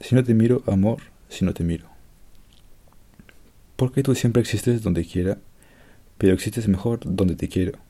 Si 0.01 0.15
no 0.15 0.23
te 0.23 0.35
miro, 0.35 0.63
amor, 0.67 0.99
si 1.31 1.47
no 1.47 1.55
te 1.55 1.65
miro. 1.65 1.87
¿Por 3.77 3.91
qué 3.91 4.03
tú 4.03 4.15
siempre 4.15 4.43
existes 4.43 4.83
donde 4.83 5.07
quiera, 5.07 5.39
pero 6.23 6.35
existes 6.35 6.69
mejor 6.69 7.01
donde 7.03 7.35
te 7.35 7.49
quiero? 7.49 7.81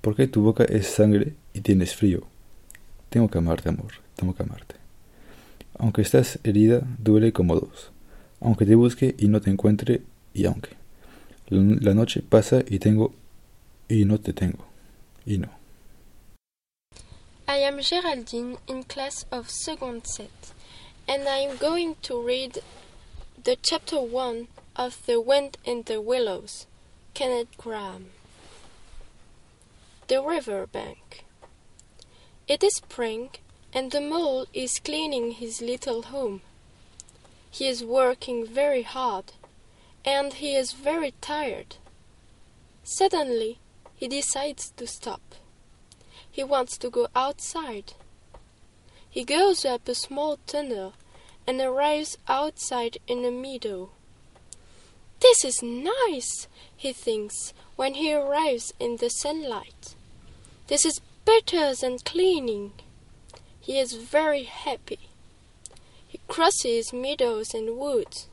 ¿Por 0.00 0.14
qué 0.14 0.28
tu 0.28 0.42
boca 0.42 0.62
es 0.62 0.86
sangre 0.86 1.34
y 1.52 1.62
tienes 1.62 1.92
frío? 1.92 2.22
Tengo 3.10 3.28
que 3.28 3.38
amarte, 3.38 3.68
amor, 3.68 3.94
tengo 4.14 4.32
que 4.32 4.44
amarte. 4.44 4.76
Aunque 5.76 6.02
estás 6.02 6.38
herida, 6.44 6.86
duele 6.98 7.32
como 7.32 7.56
dos. 7.56 7.90
Aunque 8.40 8.64
te 8.64 8.76
busque 8.76 9.16
y 9.18 9.26
no 9.26 9.40
te 9.40 9.50
encuentre, 9.50 10.02
y 10.32 10.44
aunque. 10.44 10.76
La 11.48 11.94
noche 11.94 12.22
pasa 12.22 12.62
y 12.64 12.78
tengo 12.78 13.12
y 13.88 14.04
no 14.04 14.20
te 14.20 14.32
tengo. 14.32 14.64
Y 15.26 15.38
no. 15.38 15.48
I 17.48 17.64
am 17.64 17.80
Geraldine 17.80 18.58
in 18.68 18.84
class 18.84 19.26
of 19.32 19.50
second 19.50 20.06
set, 20.06 20.54
and 21.08 21.24
I 21.24 21.40
am 21.40 21.56
going 21.56 21.96
to 22.02 22.24
read 22.24 22.62
the 23.42 23.56
chapter 23.60 23.98
one 23.98 24.46
of 24.76 25.04
The 25.06 25.16
Wind 25.16 25.58
in 25.64 25.82
the 25.82 26.00
Willows, 26.00 26.68
Kenneth 27.14 27.58
Graham. 27.58 28.06
The 30.08 30.22
river 30.22 30.66
bank. 30.66 31.26
It 32.48 32.64
is 32.64 32.76
spring, 32.76 33.30
and 33.74 33.90
the 33.90 34.00
mole 34.00 34.46
is 34.54 34.78
cleaning 34.78 35.32
his 35.32 35.60
little 35.60 36.02
home. 36.02 36.40
He 37.50 37.68
is 37.68 37.84
working 37.84 38.46
very 38.46 38.82
hard, 38.82 39.32
and 40.06 40.32
he 40.32 40.56
is 40.56 40.72
very 40.72 41.12
tired. 41.20 41.76
Suddenly, 42.82 43.58
he 43.94 44.08
decides 44.08 44.70
to 44.78 44.86
stop. 44.86 45.34
He 46.30 46.42
wants 46.42 46.78
to 46.78 46.88
go 46.88 47.08
outside. 47.14 47.92
He 49.08 49.22
goes 49.22 49.66
up 49.66 49.86
a 49.86 49.94
small 49.94 50.38
tunnel 50.46 50.94
and 51.46 51.60
arrives 51.60 52.16
outside 52.26 52.96
in 53.06 53.22
a 53.26 53.30
meadow. 53.30 53.90
This 55.22 55.44
is 55.44 55.62
nice, 55.62 56.48
he 56.76 56.92
thinks 56.92 57.54
when 57.76 57.94
he 57.94 58.12
arrives 58.12 58.74
in 58.80 58.96
the 58.96 59.08
sunlight. 59.08 59.94
This 60.66 60.84
is 60.84 61.00
better 61.24 61.76
than 61.76 62.00
cleaning. 62.00 62.72
He 63.60 63.78
is 63.78 63.92
very 63.92 64.42
happy. 64.42 64.98
He 66.08 66.18
crosses 66.26 66.92
meadows 66.92 67.54
and 67.54 67.78
woods. 67.78 68.26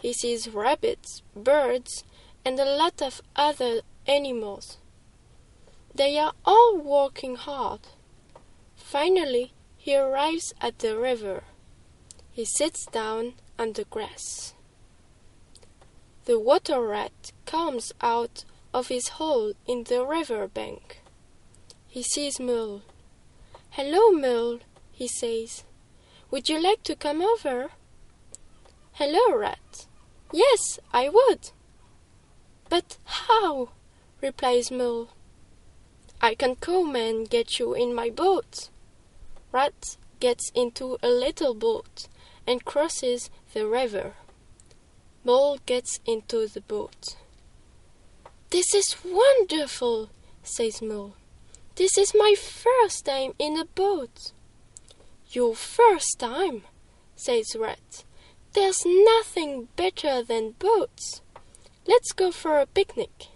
He 0.00 0.14
sees 0.14 0.48
rabbits, 0.48 1.20
birds, 1.36 2.02
and 2.46 2.58
a 2.58 2.76
lot 2.76 3.02
of 3.02 3.20
other 3.36 3.82
animals. 4.06 4.78
They 5.94 6.18
are 6.18 6.32
all 6.46 6.78
working 6.78 7.36
hard. 7.36 7.80
Finally, 8.74 9.52
he 9.76 9.94
arrives 9.94 10.54
at 10.62 10.78
the 10.78 10.96
river. 10.96 11.44
He 12.30 12.46
sits 12.46 12.86
down 12.86 13.34
on 13.58 13.74
the 13.74 13.84
grass. 13.84 14.54
The 16.24 16.38
water 16.38 16.80
rat 16.80 17.32
comes 17.46 17.92
out 18.00 18.44
of 18.72 18.88
his 18.88 19.08
hole 19.08 19.54
in 19.66 19.84
the 19.84 20.04
river 20.04 20.46
bank. 20.46 21.00
He 21.88 22.02
sees 22.02 22.38
Mole. 22.38 22.82
Hello, 23.70 24.10
Mole, 24.12 24.60
he 24.92 25.08
says. 25.08 25.64
Would 26.30 26.48
you 26.48 26.62
like 26.62 26.82
to 26.84 26.94
come 26.94 27.20
over? 27.20 27.70
Hello, 28.92 29.36
Rat. 29.36 29.86
Yes, 30.32 30.78
I 30.92 31.08
would. 31.08 31.50
But 32.68 32.96
how? 33.04 33.70
replies 34.20 34.70
Mole. 34.70 35.08
I 36.20 36.34
can 36.34 36.54
come 36.56 36.94
and 36.94 37.28
get 37.28 37.58
you 37.58 37.74
in 37.74 37.94
my 37.94 38.08
boat. 38.08 38.70
Rat 39.50 39.96
gets 40.20 40.50
into 40.54 40.98
a 41.02 41.08
little 41.08 41.52
boat 41.52 42.08
and 42.46 42.64
crosses 42.64 43.28
the 43.52 43.66
river. 43.66 44.14
Mole 45.24 45.58
gets 45.66 46.00
into 46.04 46.48
the 46.48 46.60
boat. 46.60 47.16
This 48.50 48.74
is 48.74 48.96
wonderful, 49.04 50.10
says 50.42 50.82
Mole. 50.82 51.14
This 51.76 51.96
is 51.96 52.12
my 52.14 52.34
first 52.36 53.04
time 53.04 53.32
in 53.38 53.56
a 53.56 53.64
boat. 53.64 54.32
Your 55.30 55.54
first 55.54 56.18
time, 56.18 56.62
says 57.14 57.56
Rat. 57.58 58.04
There's 58.52 58.84
nothing 58.84 59.68
better 59.76 60.22
than 60.22 60.56
boats. 60.58 61.22
Let's 61.86 62.12
go 62.12 62.32
for 62.32 62.58
a 62.58 62.66
picnic. 62.66 63.28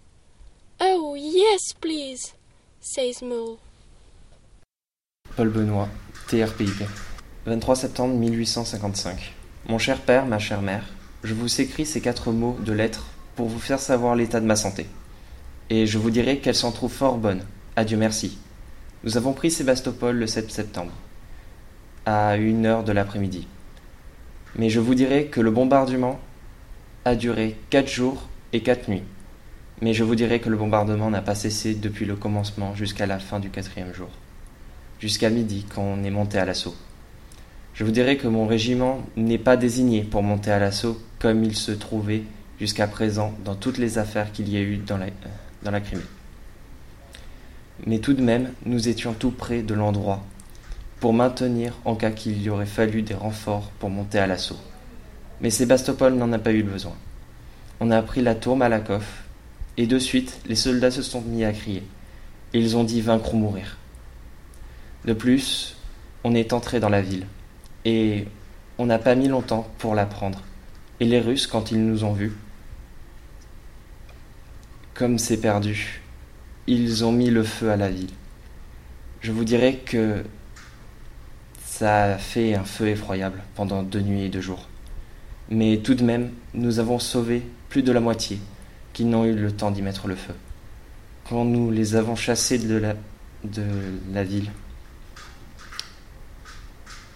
Oh, 0.81 1.15
yes, 1.15 1.73
please, 1.81 2.35
says 2.81 3.23
Mole. 3.23 3.61
Paul 5.37 5.51
Benoît, 5.51 5.89
TRPIP. 6.29 6.89
23 7.45 7.77
septembre 7.77 8.17
1855. 8.17 9.33
Mon 9.69 9.79
cher 9.79 10.01
père, 10.01 10.27
ma 10.27 10.39
chère 10.39 10.63
mère, 10.63 10.85
je 11.27 11.35
vous 11.35 11.61
écris 11.61 11.85
ces 11.85 12.01
quatre 12.01 12.31
mots 12.31 12.57
de 12.65 12.73
lettres 12.73 13.09
pour 13.35 13.49
vous 13.49 13.59
faire 13.59 13.81
savoir 13.81 14.15
l'état 14.15 14.41
de 14.41 14.47
ma 14.47 14.55
santé. 14.55 14.87
Et 15.71 15.85
je 15.85 15.99
vous 15.99 16.13
dirai 16.13 16.39
qu'elle 16.39 16.55
s'en 16.55 16.71
trouve 16.71 16.93
fort 16.93 17.19
bonne. 17.19 17.43
Adieu 17.75 17.97
merci. 17.97 18.39
Nous 19.03 19.17
avons 19.17 19.33
pris 19.33 19.51
Sébastopol 19.51 20.17
le 20.17 20.27
7 20.29 20.53
septembre, 20.53 20.93
à 22.07 22.37
une 22.37 22.65
heure 22.65 22.85
de 22.85 22.93
l'après-midi. 22.93 23.49
Mais 24.55 24.71
je 24.71 24.79
vous 24.79 24.95
dirai 24.95 25.27
que 25.27 25.41
le 25.41 25.51
bombardement 25.51 26.21
a 27.05 27.17
duré 27.17 27.57
quatre 27.71 27.91
jours 27.91 28.29
et 28.53 28.63
quatre 28.63 28.89
nuits. 28.89 29.03
Mais 29.83 29.95
je 29.95 30.05
vous 30.05 30.15
dirai 30.15 30.39
que 30.39 30.49
le 30.49 30.57
bombardement 30.57 31.11
n'a 31.11 31.23
pas 31.23 31.35
cessé 31.35 31.75
depuis 31.75 32.05
le 32.05 32.15
commencement 32.15 32.77
jusqu'à 32.77 33.07
la 33.07 33.19
fin 33.19 33.41
du 33.41 33.51
quatrième 33.51 33.93
jour, 33.93 34.11
jusqu'à 35.01 35.29
midi 35.29 35.67
quand 35.69 35.83
on 35.83 36.05
est 36.05 36.11
monté 36.11 36.39
à 36.39 36.45
l'assaut. 36.45 36.77
Je 37.75 37.85
vous 37.85 37.91
dirai 37.91 38.17
que 38.17 38.29
mon 38.29 38.47
régiment 38.47 39.03
n'est 39.17 39.37
pas 39.37 39.59
désigné 39.59 40.03
pour 40.03 40.23
monter 40.23 40.51
à 40.51 40.59
l'assaut 40.59 40.99
comme 41.19 41.45
il 41.45 41.57
se 41.57 41.73
trouvait 41.73 42.23
jusqu'à 42.61 42.87
présent 42.87 43.35
dans 43.45 43.55
toutes 43.55 43.79
les 43.79 43.99
affaires 43.99 44.33
qu'il 44.33 44.49
y 44.49 44.57
a 44.57 44.61
eu 44.61 44.77
dans 44.77 44.99
la, 44.99 45.07
dans 45.63 45.71
la 45.71 45.81
Crimée. 45.81 46.03
Mais 47.87 47.99
tout 47.99 48.15
de 48.15 48.23
même, 48.23 48.53
nous 48.65 48.89
étions 48.89 49.13
tout 49.13 49.31
près 49.31 49.63
de 49.63 49.75
l'endroit 49.75 50.25
pour 51.01 51.13
maintenir 51.13 51.75
en 51.85 51.95
cas 51.95 52.11
qu'il 52.11 52.43
y 52.43 52.49
aurait 52.49 52.65
fallu 52.65 53.03
des 53.03 53.15
renforts 53.15 53.71
pour 53.79 53.91
monter 53.91 54.19
à 54.19 54.27
l'assaut. 54.27 54.59
Mais 55.41 55.51
Sébastopol 55.51 56.15
n'en 56.15 56.33
a 56.33 56.39
pas 56.39 56.53
eu 56.53 56.63
besoin. 56.63 56.97
On 57.81 57.91
a 57.91 58.01
pris 58.01 58.23
la 58.23 58.35
tour 58.35 58.57
Malakoff, 58.57 59.25
et 59.77 59.87
de 59.87 59.99
suite 59.99 60.41
les 60.47 60.55
soldats 60.55 60.91
se 60.91 61.03
sont 61.03 61.21
mis 61.21 61.45
à 61.45 61.53
crier. 61.53 61.83
Ils 62.55 62.77
ont 62.77 62.85
dit 62.85 63.03
vaincre 63.03 63.35
ou 63.35 63.37
mourir. 63.37 63.77
De 65.05 65.13
plus, 65.13 65.77
on 66.25 66.35
est 66.35 66.55
entré 66.55 66.81
dans 66.81 66.89
la 66.89 67.03
ville, 67.03 67.27
et 67.85 68.27
on 68.79 68.87
n'a 68.87 68.99
pas 68.99 69.15
mis 69.15 69.29
longtemps 69.29 69.69
pour 69.79 69.95
la 69.95 70.07
prendre. 70.07 70.43
Et 71.01 71.05
les 71.05 71.21
Russes, 71.21 71.47
quand 71.47 71.71
ils 71.71 71.85
nous 71.85 72.05
ont 72.05 72.13
vus, 72.13 72.33
comme 74.95 75.19
c'est 75.19 75.37
perdu, 75.37 76.01
ils 76.67 77.05
ont 77.05 77.13
mis 77.13 77.31
le 77.31 77.43
feu 77.43 77.71
à 77.71 77.77
la 77.77 77.91
ville. 77.91 78.11
Je 79.21 79.33
vous 79.33 79.45
dirais 79.45 79.77
que 79.85 80.25
ça 81.65 82.05
a 82.05 82.19
fait 82.19 82.55
un 82.55 82.65
feu 82.65 82.89
effroyable 82.89 83.43
pendant 83.55 83.83
deux 83.83 84.01
nuits 84.01 84.23
et 84.23 84.29
deux 84.29 84.41
jours. 84.41 84.69
Mais 85.51 85.79
tout 85.79 85.95
de 85.95 86.03
même, 86.03 86.31
nous 86.55 86.79
avons 86.79 86.99
sauvé 86.99 87.43
plus 87.69 87.83
de 87.83 87.93
la 87.93 88.01
moitié 88.01 88.41
qui 88.93 89.05
n'ont 89.05 89.25
eu 89.25 89.35
le 89.35 89.53
temps 89.53 89.71
d'y 89.71 89.83
mettre 89.83 90.09
le 90.09 90.17
feu. 90.17 90.35
Quand 91.29 91.45
nous 91.45 91.71
les 91.71 91.97
avons 91.97 92.17
chassés 92.17 92.59
de 92.59 92.77
la, 92.77 92.95
de 93.45 93.65
la 94.13 94.25
ville, 94.25 94.51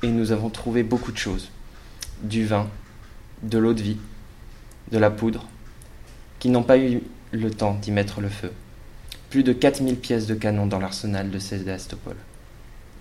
et 0.03 0.09
nous 0.09 0.33
avons 0.33 0.51
trouvé 0.51 0.83
beaucoup 0.83 1.13
de 1.13 1.19
choses. 1.19 1.51
Du 2.23 2.45
vin, 2.45 2.69
de 3.43 3.59
l'eau 3.59 3.75
de 3.75 3.83
vie, 3.83 3.99
de 4.93 4.99
la 4.99 5.11
poudre, 5.11 5.47
qui 6.39 6.49
n'ont 6.49 6.63
pas 6.63 6.79
eu 6.79 7.03
le 7.33 7.51
temps 7.51 7.75
d'y 7.75 7.91
mettre 7.91 8.21
le 8.21 8.29
feu. 8.29 8.53
Plus 9.31 9.43
de 9.43 9.53
4000 9.53 9.97
pièces 9.97 10.27
de 10.27 10.35
canon 10.35 10.67
dans 10.67 10.79
l'arsenal 10.79 11.31
de 11.31 11.39
Sébastopol, 11.39 12.17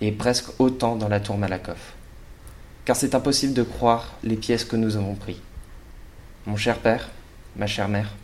et 0.01 0.11
presque 0.11 0.59
autant 0.59 0.95
dans 0.95 1.09
la 1.09 1.19
tour 1.19 1.37
Malakoff. 1.37 1.93
Car 2.85 2.95
c'est 2.95 3.15
impossible 3.15 3.53
de 3.53 3.63
croire 3.63 4.15
les 4.23 4.35
pièces 4.35 4.65
que 4.65 4.75
nous 4.75 4.95
avons 4.95 5.15
prises. 5.15 5.37
Mon 6.45 6.55
cher 6.55 6.79
père, 6.79 7.09
ma 7.55 7.67
chère 7.67 7.89
mère, 7.89 8.15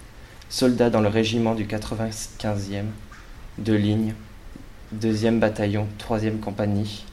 soldat 0.53 0.91
dans 0.91 1.01
le 1.01 1.07
régiment 1.07 1.55
du 1.55 1.65
95e 1.65 2.83
de 3.57 3.73
ligne, 3.73 4.13
2e 4.95 5.39
bataillon, 5.39 5.87
3e 5.97 6.39
compagnie, 6.39 7.05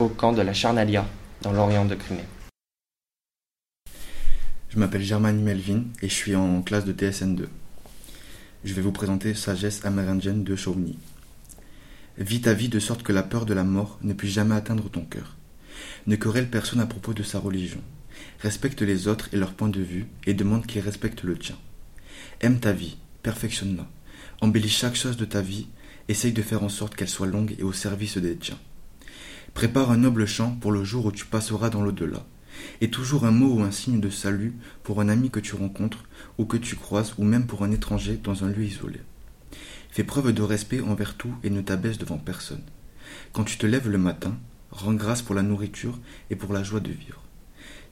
au 0.00 0.08
camp 0.08 0.32
de 0.32 0.42
la 0.42 0.52
Charnalia, 0.52 1.06
dans 1.42 1.52
l'Orient 1.52 1.84
de 1.84 1.94
Crimée. 1.94 2.24
Je 4.70 4.76
m'appelle 4.76 5.04
Germanie 5.04 5.40
Melvin 5.40 5.84
et 6.02 6.08
je 6.08 6.14
suis 6.14 6.34
en 6.34 6.62
classe 6.62 6.84
de 6.84 6.92
TSN2. 6.92 7.44
Je 8.64 8.74
vais 8.74 8.82
vous 8.82 8.90
présenter 8.90 9.34
Sagesse 9.34 9.84
amérindienne 9.84 10.42
de 10.42 10.56
Chauvigny. 10.56 10.98
Vis 12.18 12.40
ta 12.40 12.54
vie 12.54 12.68
de 12.68 12.80
sorte 12.80 13.04
que 13.04 13.12
la 13.12 13.22
peur 13.22 13.46
de 13.46 13.54
la 13.54 13.62
mort 13.62 14.00
ne 14.02 14.14
puisse 14.14 14.32
jamais 14.32 14.56
atteindre 14.56 14.90
ton 14.90 15.04
cœur. 15.04 15.36
Ne 16.08 16.16
querelle 16.16 16.50
personne 16.50 16.80
à 16.80 16.86
propos 16.86 17.14
de 17.14 17.22
sa 17.22 17.38
religion. 17.38 17.82
Respecte 18.40 18.82
les 18.82 19.06
autres 19.06 19.28
et 19.32 19.36
leur 19.36 19.52
point 19.52 19.68
de 19.68 19.80
vue 19.80 20.08
et 20.26 20.34
demande 20.34 20.66
qu'ils 20.66 20.82
respectent 20.82 21.22
le 21.22 21.38
tien. 21.38 21.54
Aime 22.42 22.58
ta 22.58 22.72
vie, 22.72 22.96
perfectionne-la. 23.22 23.86
Embellis 24.40 24.70
chaque 24.70 24.96
chose 24.96 25.18
de 25.18 25.26
ta 25.26 25.42
vie, 25.42 25.66
essaye 26.08 26.32
de 26.32 26.40
faire 26.40 26.62
en 26.62 26.70
sorte 26.70 26.96
qu'elle 26.96 27.10
soit 27.10 27.26
longue 27.26 27.54
et 27.58 27.62
au 27.62 27.74
service 27.74 28.16
des 28.16 28.34
tiens. 28.34 28.58
Prépare 29.52 29.90
un 29.90 29.98
noble 29.98 30.24
chant 30.24 30.52
pour 30.52 30.72
le 30.72 30.82
jour 30.82 31.04
où 31.04 31.12
tu 31.12 31.26
passeras 31.26 31.68
dans 31.68 31.82
l'au-delà. 31.82 32.24
et 32.80 32.90
toujours 32.90 33.26
un 33.26 33.30
mot 33.30 33.54
ou 33.54 33.62
un 33.62 33.70
signe 33.70 34.00
de 34.00 34.10
salut 34.10 34.54
pour 34.82 35.00
un 35.00 35.08
ami 35.08 35.30
que 35.30 35.40
tu 35.40 35.54
rencontres 35.54 36.04
ou 36.38 36.46
que 36.46 36.56
tu 36.56 36.76
croises 36.76 37.14
ou 37.18 37.24
même 37.24 37.46
pour 37.46 37.62
un 37.62 37.70
étranger 37.70 38.18
dans 38.22 38.42
un 38.42 38.48
lieu 38.48 38.64
isolé. 38.64 39.00
Fais 39.90 40.04
preuve 40.04 40.32
de 40.32 40.42
respect 40.42 40.80
envers 40.80 41.16
tout 41.16 41.34
et 41.42 41.50
ne 41.50 41.60
t'abaisse 41.60 41.98
devant 41.98 42.18
personne. 42.18 42.62
Quand 43.32 43.44
tu 43.44 43.58
te 43.58 43.66
lèves 43.66 43.88
le 43.88 43.98
matin, 43.98 44.38
rends 44.70 44.94
grâce 44.94 45.22
pour 45.22 45.34
la 45.34 45.42
nourriture 45.42 45.98
et 46.30 46.36
pour 46.36 46.54
la 46.54 46.62
joie 46.62 46.80
de 46.80 46.90
vivre. 46.92 47.22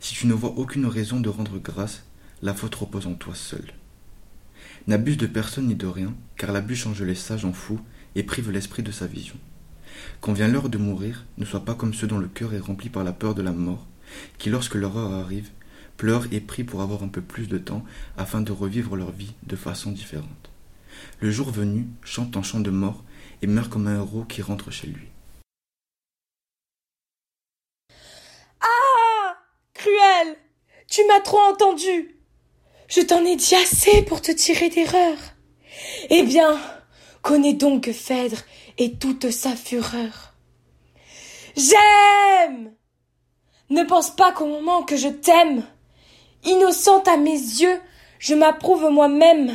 Si 0.01 0.15
tu 0.15 0.27
ne 0.27 0.35
vois 0.35 0.55
aucune 0.57 0.87
raison 0.87 1.21
de 1.21 1.29
rendre 1.29 1.59
grâce, 1.59 2.05
la 2.41 2.55
faute 2.55 2.75
repose 2.75 3.07
en 3.07 3.15
toi 3.15 3.35
seul. 3.35 3.75
N'abuse 4.89 5.19
de 5.19 5.27
personne 5.27 5.67
ni 5.67 5.75
de 5.75 5.87
rien, 5.87 6.15
car 6.39 6.51
l'abus 6.51 6.75
change 6.75 7.03
les 7.03 7.15
sages 7.15 7.45
en 7.45 7.53
fous 7.53 7.79
et 8.15 8.23
prive 8.23 8.51
l'esprit 8.51 8.83
de 8.83 8.91
sa 8.91 9.07
vision. 9.07 9.37
Quand 10.23 10.33
vient 10.33 10.49
l'heure 10.49 10.71
de 10.71 10.79
mourir, 10.79 11.27
ne 11.37 11.45
sois 11.45 11.63
pas 11.63 11.75
comme 11.75 11.93
ceux 11.93 12.07
dont 12.07 12.17
le 12.17 12.27
cœur 12.27 12.55
est 12.55 12.59
rempli 12.59 12.89
par 12.89 13.05
la 13.05 13.13
peur 13.13 13.35
de 13.35 13.43
la 13.43 13.53
mort, 13.53 13.87
qui 14.39 14.49
lorsque 14.49 14.77
leur 14.77 14.97
heure 14.97 15.13
arrive, 15.13 15.51
pleurent 15.99 16.33
et 16.33 16.41
prient 16.41 16.65
pour 16.65 16.81
avoir 16.81 17.03
un 17.03 17.09
peu 17.09 17.21
plus 17.21 17.49
de 17.49 17.59
temps 17.59 17.85
afin 18.17 18.41
de 18.41 18.51
revivre 18.51 18.97
leur 18.97 19.13
vie 19.13 19.35
de 19.43 19.57
façon 19.57 19.93
différente. 19.93 20.51
Le 21.21 21.31
jour 21.31 21.51
venu, 21.51 21.87
chante 22.03 22.39
un 22.39 22.43
chant 22.43 22.61
de 22.61 22.71
mort 22.71 23.05
et 23.43 23.47
meurt 23.47 23.71
comme 23.71 23.89
un 23.89 23.97
héros 23.97 24.25
qui 24.25 24.41
rentre 24.41 24.71
chez 24.71 24.87
lui. 24.87 25.09
Ah 28.63 29.37
Cruel 29.75 30.39
Tu 30.87 31.03
m'as 31.07 31.21
trop 31.21 31.41
entendu 31.41 32.18
Je 32.89 33.03
t'en 33.03 33.23
ai 33.25 33.37
dit 33.37 33.55
assez 33.55 34.03
pour 34.03 34.23
te 34.23 34.33
tirer 34.33 34.71
d'erreur. 34.71 35.17
Eh 36.09 36.23
bien, 36.23 36.59
connais 37.21 37.53
donc 37.53 37.93
Phèdre 37.93 38.39
et 38.79 38.95
toute 38.95 39.31
sa 39.31 39.55
fureur. 39.55 40.35
J'aime 41.55 42.73
Ne 43.69 43.83
pense 43.85 44.11
pas 44.11 44.33
qu'au 44.33 44.47
moment 44.47 44.83
que 44.83 44.97
je 44.97 45.09
t'aime, 45.09 45.65
innocente 46.45 47.09
à 47.09 47.19
mes 47.19 47.33
yeux, 47.33 47.79
je 48.19 48.35
m'approuve 48.35 48.91
moi-même, 48.91 49.55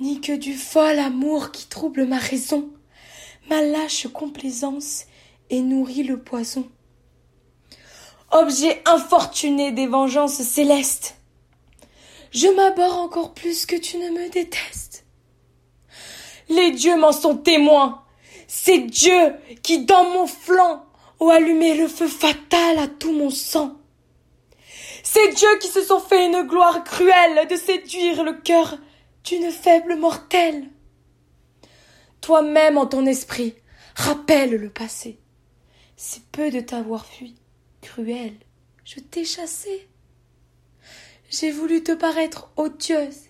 ni 0.00 0.22
que 0.22 0.32
du 0.32 0.54
fol 0.54 0.98
amour 0.98 1.52
qui 1.52 1.66
trouble 1.66 2.06
ma 2.06 2.18
raison, 2.18 2.70
ma 3.50 3.60
lâche 3.60 4.06
complaisance 4.08 5.04
et 5.50 5.60
nourrit 5.60 6.04
le 6.04 6.18
poison. 6.22 6.66
Objet 8.30 8.82
infortuné 8.86 9.72
des 9.72 9.86
vengeances 9.86 10.40
célestes, 10.40 11.19
je 12.30 12.48
m'aborde 12.48 12.98
encore 12.98 13.34
plus 13.34 13.66
que 13.66 13.76
tu 13.76 13.98
ne 13.98 14.10
me 14.10 14.28
détestes. 14.28 15.04
Les 16.48 16.72
dieux 16.72 16.96
m'en 16.96 17.12
sont 17.12 17.36
témoins. 17.36 18.04
C'est 18.46 18.78
Dieu 18.78 19.34
qui, 19.62 19.84
dans 19.84 20.04
mon 20.10 20.26
flanc, 20.26 20.84
ont 21.20 21.28
allumé 21.28 21.74
le 21.74 21.86
feu 21.86 22.08
fatal 22.08 22.78
à 22.78 22.88
tout 22.88 23.12
mon 23.12 23.30
sang. 23.30 23.76
C'est 25.02 25.34
Dieu 25.34 25.48
qui 25.60 25.68
se 25.68 25.82
sont 25.82 26.00
fait 26.00 26.26
une 26.26 26.42
gloire 26.42 26.84
cruelle 26.84 27.46
de 27.48 27.56
séduire 27.56 28.22
le 28.24 28.34
cœur 28.34 28.78
d'une 29.24 29.50
faible 29.50 29.96
mortelle. 29.96 30.68
Toi-même 32.20 32.78
en 32.78 32.86
ton 32.86 33.06
esprit, 33.06 33.54
rappelle 33.94 34.50
le 34.50 34.70
passé. 34.70 35.18
C'est 35.96 36.24
peu 36.32 36.50
de 36.50 36.60
t'avoir 36.60 37.06
fui, 37.06 37.36
cruel, 37.82 38.34
je 38.84 39.00
t'ai 39.00 39.24
chassé. 39.24 39.88
J'ai 41.30 41.52
voulu 41.52 41.84
te 41.84 41.92
paraître 41.92 42.50
odieuse, 42.56 43.28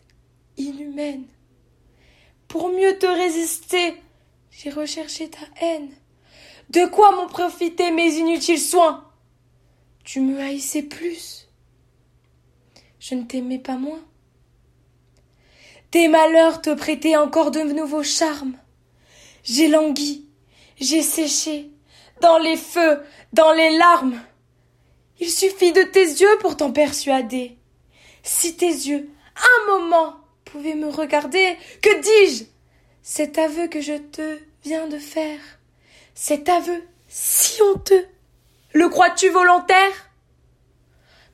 inhumaine. 0.56 1.26
Pour 2.48 2.70
mieux 2.70 2.98
te 2.98 3.04
résister, 3.04 3.94
j'ai 4.50 4.70
recherché 4.70 5.28
ta 5.28 5.40
haine. 5.60 5.90
De 6.70 6.86
quoi 6.86 7.14
m'ont 7.14 7.28
profité 7.28 7.90
mes 7.90 8.14
inutiles 8.14 8.58
soins? 8.58 9.06
Tu 10.02 10.20
me 10.20 10.40
haïssais 10.40 10.82
plus. 10.82 11.50
Je 12.98 13.16
ne 13.16 13.24
t'aimais 13.24 13.58
pas 13.58 13.76
moins. 13.76 14.02
Tes 15.90 16.08
malheurs 16.08 16.62
te 16.62 16.72
prêtaient 16.72 17.16
encore 17.16 17.50
de 17.50 17.60
nouveaux 17.60 18.02
charmes. 18.02 18.56
J'ai 19.42 19.68
langui, 19.68 20.26
j'ai 20.80 21.02
séché, 21.02 21.70
dans 22.22 22.38
les 22.38 22.56
feux, 22.56 23.02
dans 23.34 23.52
les 23.52 23.76
larmes. 23.76 24.22
Il 25.18 25.30
suffit 25.30 25.72
de 25.72 25.82
tes 25.82 26.04
yeux 26.04 26.38
pour 26.40 26.56
t'en 26.56 26.72
persuader. 26.72 27.59
Si 28.22 28.56
tes 28.56 28.66
yeux, 28.66 29.10
un 29.36 29.78
moment, 29.78 30.16
pouvaient 30.44 30.74
me 30.74 30.88
regarder, 30.88 31.56
que 31.82 32.00
dis-je? 32.00 32.44
Cet 33.02 33.38
aveu 33.38 33.68
que 33.68 33.80
je 33.80 33.94
te 33.94 34.38
viens 34.62 34.86
de 34.86 34.98
faire, 34.98 35.40
cet 36.14 36.48
aveu 36.48 36.82
si 37.08 37.62
honteux, 37.62 38.06
le 38.72 38.88
crois-tu 38.88 39.28
volontaire? 39.30 40.10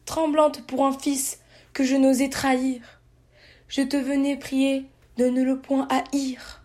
Tremblante 0.04 0.64
pour 0.66 0.86
un 0.86 0.96
fils 0.96 1.40
que 1.72 1.82
je 1.84 1.96
n'osais 1.96 2.30
trahir, 2.30 2.80
je 3.68 3.82
te 3.82 3.96
venais 3.96 4.36
prier 4.36 4.88
de 5.16 5.26
ne 5.26 5.42
le 5.42 5.60
point 5.60 5.88
haïr. 5.90 6.62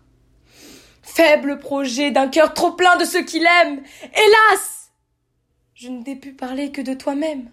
Faible 1.02 1.58
projet 1.58 2.10
d'un 2.10 2.28
cœur 2.28 2.54
trop 2.54 2.72
plein 2.72 2.96
de 2.96 3.04
ceux 3.04 3.24
qu'il 3.24 3.44
aime, 3.44 3.82
hélas 4.02 4.92
Je 5.74 5.88
ne 5.88 6.02
t'ai 6.02 6.16
pu 6.16 6.32
parler 6.32 6.70
que 6.70 6.80
de 6.80 6.94
toi-même. 6.94 7.50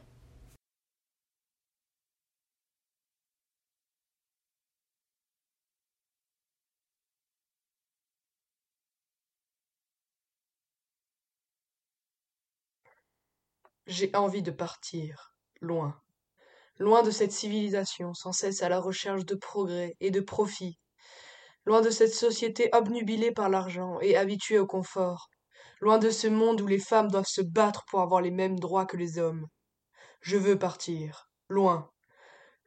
J'ai 13.92 14.16
envie 14.16 14.44
de 14.44 14.52
partir, 14.52 15.34
loin, 15.62 16.00
loin 16.78 17.02
de 17.02 17.10
cette 17.10 17.32
civilisation 17.32 18.14
sans 18.14 18.32
cesse 18.32 18.62
à 18.62 18.70
la 18.70 18.80
recherche 18.80 19.26
de 19.26 19.34
progrès 19.34 19.96
et 20.00 20.12
de 20.12 20.20
profit, 20.20 20.78
loin 21.66 21.82
de 21.82 21.90
cette 21.90 22.14
société 22.14 22.70
obnubilée 22.72 23.32
par 23.32 23.50
l'argent 23.50 24.00
et 24.00 24.16
habituée 24.16 24.60
au 24.60 24.68
confort, 24.68 25.32
loin 25.82 25.98
de 25.98 26.12
ce 26.12 26.28
monde 26.28 26.62
où 26.62 26.68
les 26.68 26.78
femmes 26.78 27.10
doivent 27.10 27.26
se 27.26 27.42
battre 27.42 27.84
pour 27.90 28.02
avoir 28.02 28.22
les 28.22 28.30
mêmes 28.30 28.60
droits 28.60 28.86
que 28.86 28.96
les 28.96 29.18
hommes. 29.18 29.48
Je 30.22 30.38
veux 30.38 30.60
partir, 30.60 31.28
loin, 31.48 31.90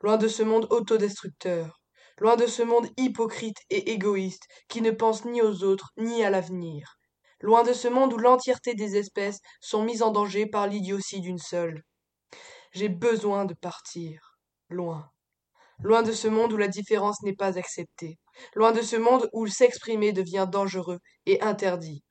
loin 0.01 0.17
de 0.17 0.27
ce 0.27 0.43
monde 0.43 0.67
autodestructeur, 0.71 1.81
loin 2.19 2.35
de 2.35 2.49
ce 2.49 2.65
monde 2.65 2.89
hypocrite 2.97 3.59
et 3.71 3.93
égoïste 3.93 4.49
qui 4.69 4.83
ne 4.83 4.91
pense 4.91 5.25
ni 5.25 5.41
aux 5.41 5.63
autres 5.63 5.93
ni 5.97 6.25
à 6.25 6.31
l'avenir, 6.31 6.99
loin 7.43 7.63
de 7.63 7.73
ce 7.73 7.89
monde 7.89 8.13
où 8.15 8.19
l'entièreté 8.19 8.75
des 8.75 8.97
espèces 8.97 9.41
sont 9.61 9.83
mises 9.83 10.03
en 10.03 10.11
danger 10.11 10.47
par 10.47 10.67
l'idiotie 10.67 11.21
d'une 11.21 11.39
seule. 11.39 11.83
J'ai 12.73 12.89
besoin 12.89 13.45
de 13.45 13.55
partir, 13.55 14.39
loin, 14.71 15.11
loin 15.83 16.03
de 16.03 16.13
ce 16.13 16.29
monde 16.29 16.53
où 16.53 16.57
la 16.57 16.69
différence 16.69 17.23
n'est 17.23 17.37
pas 17.37 17.59
acceptée, 17.59 18.19
loin 18.55 18.73
de 18.73 18.81
ce 18.81 18.97
monde 18.97 19.29
où 19.33 19.47
s'exprimer 19.47 20.13
devient 20.13 20.47
dangereux 20.51 20.99
et 21.27 21.43
interdit. 21.43 22.03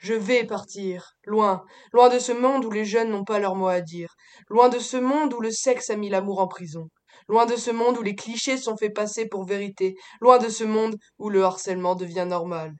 Je 0.00 0.14
vais 0.14 0.44
partir, 0.44 1.12
loin, 1.24 1.64
loin 1.92 2.08
de 2.08 2.18
ce 2.18 2.32
monde 2.32 2.64
où 2.64 2.70
les 2.70 2.84
jeunes 2.84 3.10
n'ont 3.10 3.24
pas 3.24 3.40
leur 3.40 3.56
mot 3.56 3.66
à 3.66 3.80
dire, 3.80 4.14
loin 4.48 4.68
de 4.68 4.78
ce 4.78 4.96
monde 4.96 5.34
où 5.34 5.40
le 5.40 5.50
sexe 5.50 5.90
a 5.90 5.96
mis 5.96 6.08
l'amour 6.08 6.40
en 6.40 6.46
prison, 6.46 6.88
loin 7.28 7.46
de 7.46 7.56
ce 7.56 7.70
monde 7.70 7.98
où 7.98 8.02
les 8.02 8.14
clichés 8.14 8.58
sont 8.58 8.76
faits 8.76 8.94
passer 8.94 9.26
pour 9.26 9.44
vérité, 9.44 9.96
loin 10.20 10.38
de 10.38 10.48
ce 10.48 10.64
monde 10.64 10.96
où 11.18 11.30
le 11.30 11.42
harcèlement 11.42 11.96
devient 11.96 12.26
normal. 12.28 12.74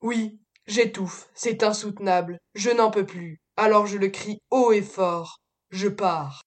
Oui, 0.00 0.38
J'étouffe, 0.66 1.28
c'est 1.34 1.62
insoutenable, 1.62 2.38
je 2.54 2.70
n'en 2.70 2.90
peux 2.90 3.06
plus. 3.06 3.40
Alors 3.56 3.86
je 3.86 3.98
le 3.98 4.08
crie 4.08 4.40
haut 4.50 4.72
et 4.72 4.82
fort. 4.82 5.38
Je 5.70 5.88
pars. 5.88 6.42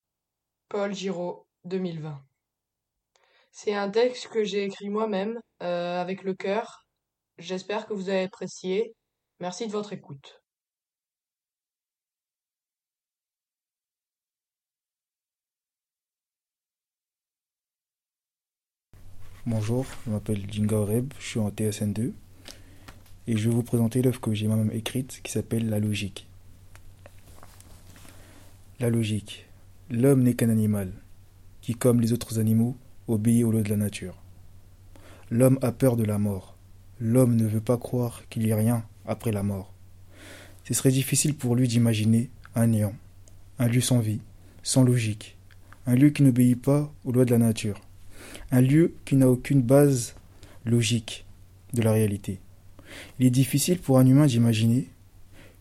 Paul 0.70 0.94
Giraud, 0.94 1.46
2020. 1.66 2.22
C'est 3.52 3.74
un 3.74 3.90
texte 3.90 4.28
que 4.28 4.44
j'ai 4.44 4.64
écrit 4.64 4.90
moi-même, 4.90 5.40
euh, 5.64 6.02
avec 6.02 6.24
le 6.24 6.34
cœur. 6.34 6.86
J'espère 7.38 7.88
que 7.88 7.94
vous 7.94 8.10
avez 8.10 8.24
apprécié. 8.24 8.94
Merci 9.40 9.68
de 9.68 9.72
votre 9.72 9.94
écoute. 9.94 10.42
Bonjour, 19.46 19.86
je 20.06 20.12
m'appelle 20.12 20.52
Jinga 20.52 20.78
Oreb, 20.78 21.14
je 21.20 21.28
suis 21.28 21.40
en 21.40 21.50
TSN2 21.50 22.14
et 23.28 23.38
je 23.38 23.50
vais 23.50 23.56
vous 23.56 23.64
présenter 23.64 24.02
l'œuvre 24.02 24.22
que 24.22 24.34
j'ai 24.34 24.48
moi-même 24.48 24.72
écrite 24.72 25.22
qui 25.24 25.32
s'appelle 25.32 25.70
La 25.70 25.80
logique. 25.80 26.28
La 28.80 28.90
logique. 28.90 29.46
L'homme 29.90 30.24
n'est 30.24 30.34
qu'un 30.34 30.50
animal 30.50 30.92
qui, 31.62 31.74
comme 31.74 32.02
les 32.02 32.14
autres 32.14 32.40
animaux, 32.40 32.76
obéit 33.08 33.44
aux 33.44 33.52
lois 33.52 33.64
de 33.64 33.70
la 33.70 33.78
nature. 33.78 34.16
L'homme 35.32 35.58
a 35.62 35.72
peur 35.72 35.96
de 35.96 36.04
la 36.04 36.20
mort. 36.20 36.56
L'homme 37.00 37.36
ne 37.36 37.48
veut 37.48 37.62
pas 37.62 37.78
croire 37.78 38.24
qu'il 38.30 38.46
y 38.46 38.52
a 38.52 38.56
rien 38.56 38.86
après 39.06 39.32
la 39.32 39.44
mort. 39.44 39.74
Ce 40.64 40.74
serait 40.74 40.92
difficile 40.92 41.36
pour 41.36 41.56
lui 41.56 41.68
d'imaginer 41.68 42.30
un 42.54 42.68
néant, 42.68 42.94
un 43.60 43.68
lieu 43.68 43.82
sans 43.82 44.00
vie, 44.00 44.22
sans 44.62 44.84
logique, 44.84 45.38
un 45.88 45.96
lieu 45.96 46.10
qui 46.10 46.24
n'obéit 46.24 46.62
pas 46.62 46.92
aux 47.04 47.12
lois 47.12 47.26
de 47.26 47.32
la 47.32 47.38
nature, 47.38 47.82
un 48.52 48.62
lieu 48.62 48.94
qui 49.06 49.16
n'a 49.16 49.30
aucune 49.30 49.62
base 49.62 50.16
logique 50.66 51.26
de 51.74 51.82
la 51.82 51.92
réalité. 51.92 52.40
Il 53.20 53.26
est 53.26 53.32
difficile 53.32 53.80
pour 53.80 54.00
un 54.00 54.06
humain 54.06 54.26
d'imaginer 54.26 54.90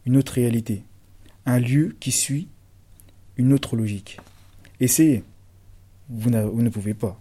une 0.07 0.17
autre 0.17 0.35
réalité, 0.35 0.85
un 1.47 1.59
lieu 1.59 1.97
qui 2.01 2.13
suit 2.13 2.49
une 3.37 3.53
autre 3.53 3.77
logique. 3.77 4.19
Essayez. 4.81 5.25
Vous, 6.11 6.31
ne 6.31 6.69
pouvez 6.69 6.95
pas. 6.95 7.19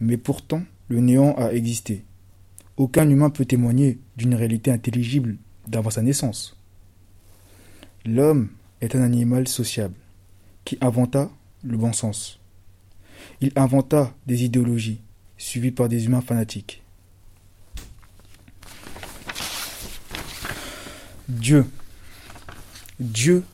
Mais 0.00 0.16
pourtant, 0.16 0.62
le 0.88 1.00
néant 1.00 1.34
a 1.36 1.52
existé. 1.52 2.04
Aucun 2.76 3.08
humain 3.08 3.30
peut 3.30 3.44
témoigner 3.44 3.98
d'une 4.16 4.34
réalité 4.34 4.70
intelligible 4.70 5.36
d'avant 5.68 5.90
sa 5.90 6.02
naissance. 6.02 6.56
L'homme 8.06 8.48
est 8.80 8.96
un 8.96 9.02
animal 9.02 9.46
sociable 9.48 9.94
qui 10.64 10.78
inventa 10.80 11.30
le 11.62 11.76
bon 11.76 11.92
sens. 11.92 12.40
Il 13.40 13.52
inventa 13.56 14.14
des 14.26 14.44
idéologies 14.44 15.00
suivies 15.36 15.70
par 15.70 15.88
des 15.88 16.06
humains 16.06 16.20
fanatiques. 16.20 16.83
Dieu. 21.28 21.64
Dieu 23.00 23.44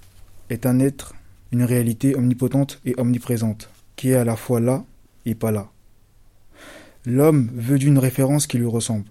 est 0.49 0.67
un 0.67 0.81
être, 0.81 1.15
une 1.53 1.63
réalité 1.63 2.17
omnipotente 2.17 2.81
et 2.85 2.95
omniprésente, 2.99 3.71
qui 3.95 4.11
est 4.11 4.17
à 4.17 4.25
la 4.25 4.35
fois 4.35 4.59
là 4.59 4.85
et 5.25 5.37
pas 5.37 5.53
là. 5.53 5.71
L'homme 7.07 7.49
veut 7.55 7.79
d'une 7.79 7.99
référence 7.99 8.49
qui 8.49 8.59
lui 8.59 8.67
ressemble. 8.67 9.05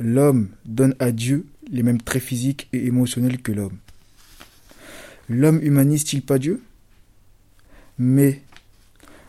L'homme 0.00 0.48
donne 0.64 0.96
à 0.98 1.12
Dieu 1.12 1.46
les 1.70 1.84
mêmes 1.84 2.02
traits 2.02 2.22
physiques 2.22 2.68
et 2.72 2.84
émotionnels 2.86 3.40
que 3.40 3.52
l'homme. 3.52 3.78
L'homme 5.28 5.62
humanise-t-il 5.62 6.22
pas 6.22 6.38
Dieu? 6.38 6.60
Mais 7.96 8.42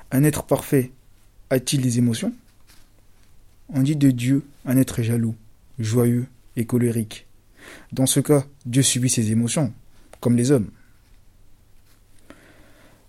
un 0.10 0.24
être 0.24 0.44
parfait 0.44 0.92
a-t-il 1.52 1.84
des 1.84 2.00
émotions? 2.00 2.34
On 3.70 3.84
dit 3.84 3.96
de 3.96 4.10
Dieu 4.10 4.44
un 4.66 4.78
être 4.78 5.04
jaloux, 5.04 5.36
joyeux 5.78 6.26
et 6.56 6.66
colérique. 6.66 7.28
Dans 7.92 8.06
ce 8.06 8.20
cas, 8.20 8.46
Dieu 8.66 8.82
subit 8.82 9.10
ses 9.10 9.32
émotions, 9.32 9.74
comme 10.20 10.36
les 10.36 10.52
hommes. 10.52 10.70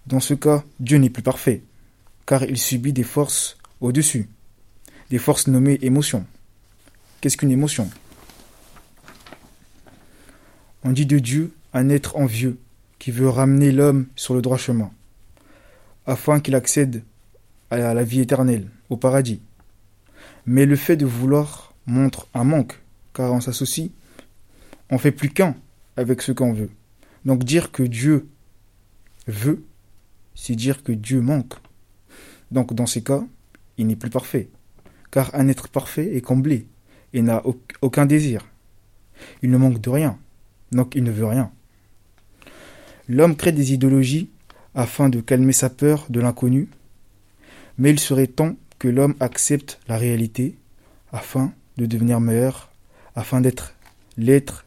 Dans 0.07 0.21
ce 0.21 0.35
cas, 0.35 0.65
Dieu 0.81 0.99
n'est 0.99 1.11
plus 1.11 1.23
parfait, 1.23 1.63
car 2.27 2.43
il 2.45 2.59
subit 2.59 2.93
des 2.93 3.05
forces 3.05 3.57
au-dessus, 3.81 4.29
des 5.11 5.19
forces 5.19 5.47
nommées 5.47 5.79
émotions. 5.83 6.27
Qu'est-ce 7.21 7.37
qu'une 7.37 7.51
émotion? 7.51 7.89
On 10.85 10.91
dit 10.91 11.07
de 11.07 11.21
Dieu 11.21 11.55
un 11.73 11.89
être 11.89 12.17
envieux 12.17 12.59
qui 12.99 13.13
veut 13.13 13.29
ramener 13.29 13.71
l'homme 13.71 14.07
sur 14.17 14.35
le 14.35 14.43
droit 14.43 14.59
chemin, 14.59 14.91
afin 16.07 16.41
qu'il 16.41 16.57
accède 16.57 17.05
à 17.71 17.95
la 17.95 18.05
vie 18.05 18.21
éternelle, 18.21 18.69
au 18.91 18.97
paradis. 18.97 19.41
Mais 20.45 20.67
le 20.67 20.77
fait 20.77 20.97
de 20.97 21.07
vouloir 21.07 21.75
montre 21.87 22.27
un 22.35 22.45
manque, 22.45 22.81
car 23.15 23.33
on 23.33 23.41
s'associe 23.41 23.91
on 24.93 24.99
fait 24.99 25.11
plus 25.11 25.31
qu'un 25.31 25.57
avec 25.97 26.21
ce 26.21 26.33
qu'on 26.33 26.53
veut. 26.53 26.71
Donc 27.25 27.45
dire 27.45 27.73
que 27.73 27.83
Dieu 27.83 28.29
veut, 29.27 29.65
c'est 30.35 30.55
dire 30.55 30.83
que 30.83 30.93
Dieu 30.93 31.23
manque. 31.23 31.55
Donc 32.51 32.75
dans 32.75 32.85
ces 32.85 33.03
cas, 33.03 33.25
il 33.79 33.87
n'est 33.87 33.97
plus 33.97 34.11
parfait. 34.11 34.51
Car 35.11 35.35
un 35.35 35.49
être 35.49 35.69
parfait 35.69 36.15
est 36.15 36.21
comblé 36.21 36.67
et 37.15 37.23
n'a 37.23 37.43
aucun 37.81 38.05
désir. 38.05 38.47
Il 39.43 39.51
ne 39.51 39.57
manque 39.57 39.81
de 39.81 39.89
rien. 39.89 40.19
Donc 40.73 40.95
il 40.95 41.05
ne 41.05 41.11
veut 41.11 41.27
rien. 41.27 41.51
L'homme 43.09 43.35
crée 43.35 43.53
des 43.53 43.73
idéologies 43.73 44.29
afin 44.75 45.09
de 45.09 45.23
calmer 45.23 45.55
sa 45.55 45.71
peur 45.71 46.05
de 46.11 46.21
l'inconnu, 46.21 46.69
mais 47.79 47.91
il 47.91 47.99
serait 47.99 48.27
temps 48.27 48.57
que 48.79 48.89
l'homme 48.89 49.15
accepte 49.21 49.81
la 49.89 49.97
réalité 49.97 50.55
afin 51.13 51.55
de 51.79 51.87
devenir 51.87 52.21
meilleur, 52.21 52.71
afin 53.15 53.41
d'être 53.41 53.75
l'être 54.19 54.67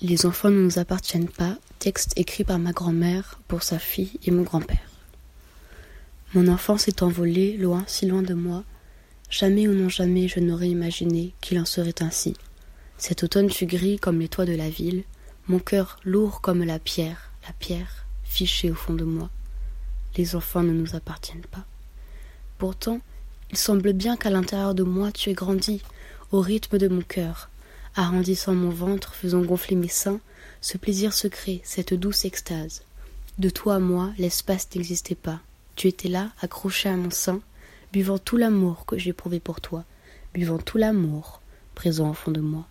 Les 0.00 0.26
enfants 0.26 0.50
ne 0.50 0.62
nous 0.62 0.78
appartiennent 0.78 1.28
pas, 1.28 1.58
texte 1.78 2.14
écrit 2.16 2.42
par 2.42 2.58
ma 2.58 2.72
grand-mère 2.72 3.40
pour 3.48 3.62
sa 3.62 3.78
fille 3.78 4.18
et 4.24 4.30
mon 4.30 4.42
grand-père. 4.42 4.90
Mon 6.34 6.48
enfance 6.48 6.88
est 6.88 7.02
envolée, 7.02 7.58
loin, 7.58 7.84
si 7.86 8.06
loin 8.06 8.22
de 8.22 8.34
moi. 8.34 8.64
Jamais 9.28 9.68
ou 9.68 9.74
non 9.74 9.90
jamais 9.90 10.28
je 10.28 10.40
n'aurais 10.40 10.70
imaginé 10.70 11.34
qu'il 11.42 11.58
en 11.58 11.66
serait 11.66 12.00
ainsi. 12.00 12.34
Cet 13.02 13.24
automne 13.24 13.50
fut 13.50 13.66
gris 13.66 13.98
comme 13.98 14.20
les 14.20 14.28
toits 14.28 14.44
de 14.44 14.54
la 14.54 14.70
ville, 14.70 15.02
mon 15.48 15.58
cœur 15.58 15.98
lourd 16.04 16.40
comme 16.40 16.62
la 16.62 16.78
pierre, 16.78 17.32
la 17.44 17.52
pierre 17.52 18.06
fichée 18.22 18.70
au 18.70 18.76
fond 18.76 18.94
de 18.94 19.02
moi. 19.02 19.28
Les 20.16 20.36
enfants 20.36 20.62
ne 20.62 20.70
nous 20.70 20.94
appartiennent 20.94 21.48
pas. 21.50 21.64
Pourtant, 22.58 23.00
il 23.50 23.58
semble 23.58 23.92
bien 23.92 24.16
qu'à 24.16 24.30
l'intérieur 24.30 24.76
de 24.76 24.84
moi 24.84 25.10
tu 25.10 25.30
aies 25.30 25.34
grandi, 25.34 25.82
au 26.30 26.40
rythme 26.40 26.78
de 26.78 26.86
mon 26.86 27.00
cœur, 27.00 27.50
arrondissant 27.96 28.54
mon 28.54 28.70
ventre, 28.70 29.16
faisant 29.16 29.42
gonfler 29.42 29.74
mes 29.74 29.88
seins, 29.88 30.20
ce 30.60 30.78
plaisir 30.78 31.12
secret, 31.12 31.60
cette 31.64 31.94
douce 31.94 32.24
extase. 32.24 32.82
De 33.36 33.50
toi 33.50 33.74
à 33.74 33.80
moi, 33.80 34.12
l'espace 34.16 34.68
n'existait 34.76 35.16
pas. 35.16 35.40
Tu 35.74 35.88
étais 35.88 36.08
là, 36.08 36.30
accroché 36.40 36.88
à 36.88 36.94
mon 36.94 37.10
sein, 37.10 37.40
buvant 37.92 38.18
tout 38.18 38.36
l'amour 38.36 38.86
que 38.86 38.96
j'éprouvais 38.96 39.40
pour 39.40 39.60
toi, 39.60 39.82
buvant 40.34 40.58
tout 40.58 40.78
l'amour 40.78 41.40
présent 41.74 42.08
au 42.08 42.14
fond 42.14 42.30
de 42.30 42.40
moi 42.40 42.68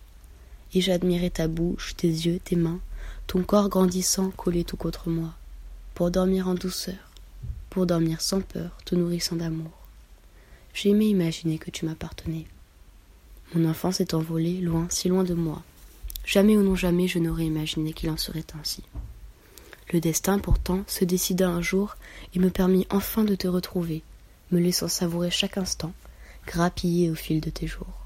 et 0.74 0.80
j'admirais 0.80 1.30
ta 1.30 1.48
bouche, 1.48 1.94
tes 1.96 2.08
yeux, 2.08 2.40
tes 2.42 2.56
mains, 2.56 2.80
ton 3.26 3.42
corps 3.42 3.68
grandissant 3.68 4.30
collé 4.30 4.64
tout 4.64 4.76
contre 4.76 5.08
moi, 5.08 5.32
pour 5.94 6.10
dormir 6.10 6.48
en 6.48 6.54
douceur, 6.54 7.10
pour 7.70 7.86
dormir 7.86 8.20
sans 8.20 8.40
peur, 8.40 8.76
te 8.84 8.94
nourrissant 8.94 9.36
d'amour. 9.36 9.70
J'aimais 10.74 11.08
imaginer 11.08 11.58
que 11.58 11.70
tu 11.70 11.84
m'appartenais. 11.84 12.46
Mon 13.54 13.68
enfance 13.68 14.00
est 14.00 14.14
envolée, 14.14 14.60
loin, 14.60 14.86
si 14.88 15.08
loin 15.08 15.24
de 15.24 15.34
moi. 15.34 15.62
Jamais 16.24 16.56
ou 16.56 16.62
non 16.62 16.76
jamais 16.76 17.08
je 17.08 17.18
n'aurais 17.18 17.44
imaginé 17.44 17.92
qu'il 17.92 18.10
en 18.10 18.16
serait 18.16 18.46
ainsi. 18.58 18.82
Le 19.92 20.00
destin, 20.00 20.38
pourtant, 20.38 20.84
se 20.86 21.04
décida 21.04 21.48
un 21.48 21.60
jour 21.60 21.96
et 22.34 22.38
me 22.38 22.48
permit 22.48 22.86
enfin 22.88 23.24
de 23.24 23.34
te 23.34 23.48
retrouver, 23.48 24.02
me 24.50 24.58
laissant 24.58 24.88
savourer 24.88 25.30
chaque 25.30 25.58
instant, 25.58 25.92
grappillé 26.46 27.10
au 27.10 27.14
fil 27.14 27.40
de 27.40 27.50
tes 27.50 27.66
jours 27.66 28.01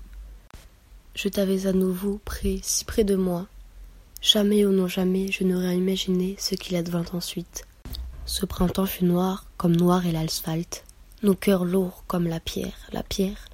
je 1.17 1.31
t'avais 1.31 1.67
à 1.67 1.73
nouveau 1.73 2.21
près, 2.27 2.59
si 2.63 2.85
près 2.85 3.03
de 3.03 3.17
moi. 3.17 3.47
Jamais 4.21 4.67
ou 4.67 4.71
non 4.71 4.87
jamais 4.87 5.33
je 5.33 5.45
n'aurais 5.45 5.75
imaginé 5.75 6.37
ce 6.39 6.55
qu'il 6.55 6.77
advint 6.77 7.07
ensuite. 7.15 7.67
Ce 8.27 8.45
printemps 8.45 8.85
fut 8.85 9.07
noir 9.07 9.47
comme 9.57 9.75
noir 9.75 10.07
est 10.07 10.13
l'asphalte, 10.13 10.85
nos 11.23 11.35
cœurs 11.35 11.65
lourds 11.65 12.05
comme 12.07 12.29
la 12.29 12.39
pierre, 12.39 12.77
la 12.93 13.03
pierre 13.03 13.49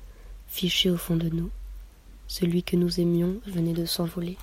fichée 0.49 0.91
au 0.91 0.97
fond 0.97 1.17
de 1.17 1.29
nous. 1.29 1.51
Celui 2.27 2.65
que 2.65 2.75
nous 2.75 2.99
aimions 2.99 3.37
venait 3.47 3.75
de 3.75 3.87
s'envoler. 3.87 4.39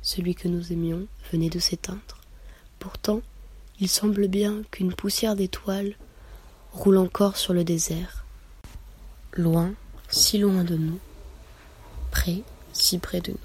Celui 0.00 0.34
que 0.34 0.48
nous 0.48 0.72
aimions 0.72 1.06
venait 1.30 1.50
de 1.50 1.58
s'éteindre. 1.58 2.18
Pourtant, 2.78 3.20
il 3.78 3.88
semble 3.88 4.26
bien 4.26 4.62
qu'une 4.70 4.94
poussière 4.94 5.36
d'étoiles 5.36 5.96
roule 6.72 6.96
encore 6.96 7.36
sur 7.36 7.52
le 7.52 7.62
désert. 7.62 8.24
Loin, 9.34 9.74
si 10.08 10.38
loin 10.38 10.64
de 10.64 10.76
nous, 10.76 10.98
près, 12.12 12.42
si 12.72 12.98
près 12.98 13.20
de 13.20 13.32
nous. 13.32 13.38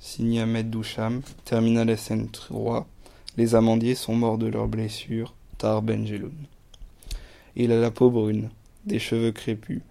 Signé 0.00 0.40
Ahmed 0.40 0.68
Doucham, 0.68 1.22
terminal 1.44 1.88
SN3, 1.88 2.84
les 3.36 3.54
amandiers 3.54 3.94
sont 3.94 4.16
morts 4.16 4.38
de 4.38 4.46
leurs 4.46 4.66
blessures, 4.66 5.34
Tar 5.58 5.80
Benjeloun. 5.80 6.32
Il 7.54 7.70
a 7.70 7.80
la 7.80 7.90
peau 7.92 8.10
brune, 8.10 8.50
des 8.84 8.98
cheveux 8.98 9.32
crépus, 9.32 9.82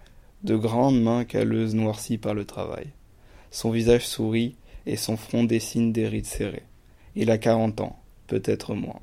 de 0.44 0.54
grandes 0.54 1.02
mains 1.02 1.24
calleuses 1.24 1.74
noircies 1.74 2.18
par 2.18 2.34
le 2.34 2.44
travail. 2.44 2.88
Son 3.50 3.70
visage 3.70 4.06
sourit 4.06 4.54
et 4.88 4.96
son 4.96 5.16
front 5.16 5.44
dessine 5.44 5.92
des 5.92 6.08
rides 6.08 6.26
serrées. 6.26 6.64
Il 7.14 7.30
a 7.30 7.38
quarante 7.38 7.80
ans, 7.80 8.00
peut-être 8.26 8.74
moins. 8.74 9.00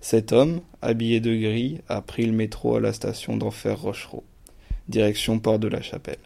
Cet 0.00 0.32
homme, 0.32 0.60
habillé 0.80 1.20
de 1.20 1.34
gris, 1.36 1.80
a 1.88 2.00
pris 2.00 2.24
le 2.24 2.32
métro 2.32 2.76
à 2.76 2.80
la 2.80 2.92
station 2.92 3.36
d'Enfer 3.36 3.78
Rochereau, 3.78 4.24
direction 4.88 5.38
Port 5.38 5.58
de 5.58 5.68
la 5.68 5.82
Chapelle. 5.82 6.18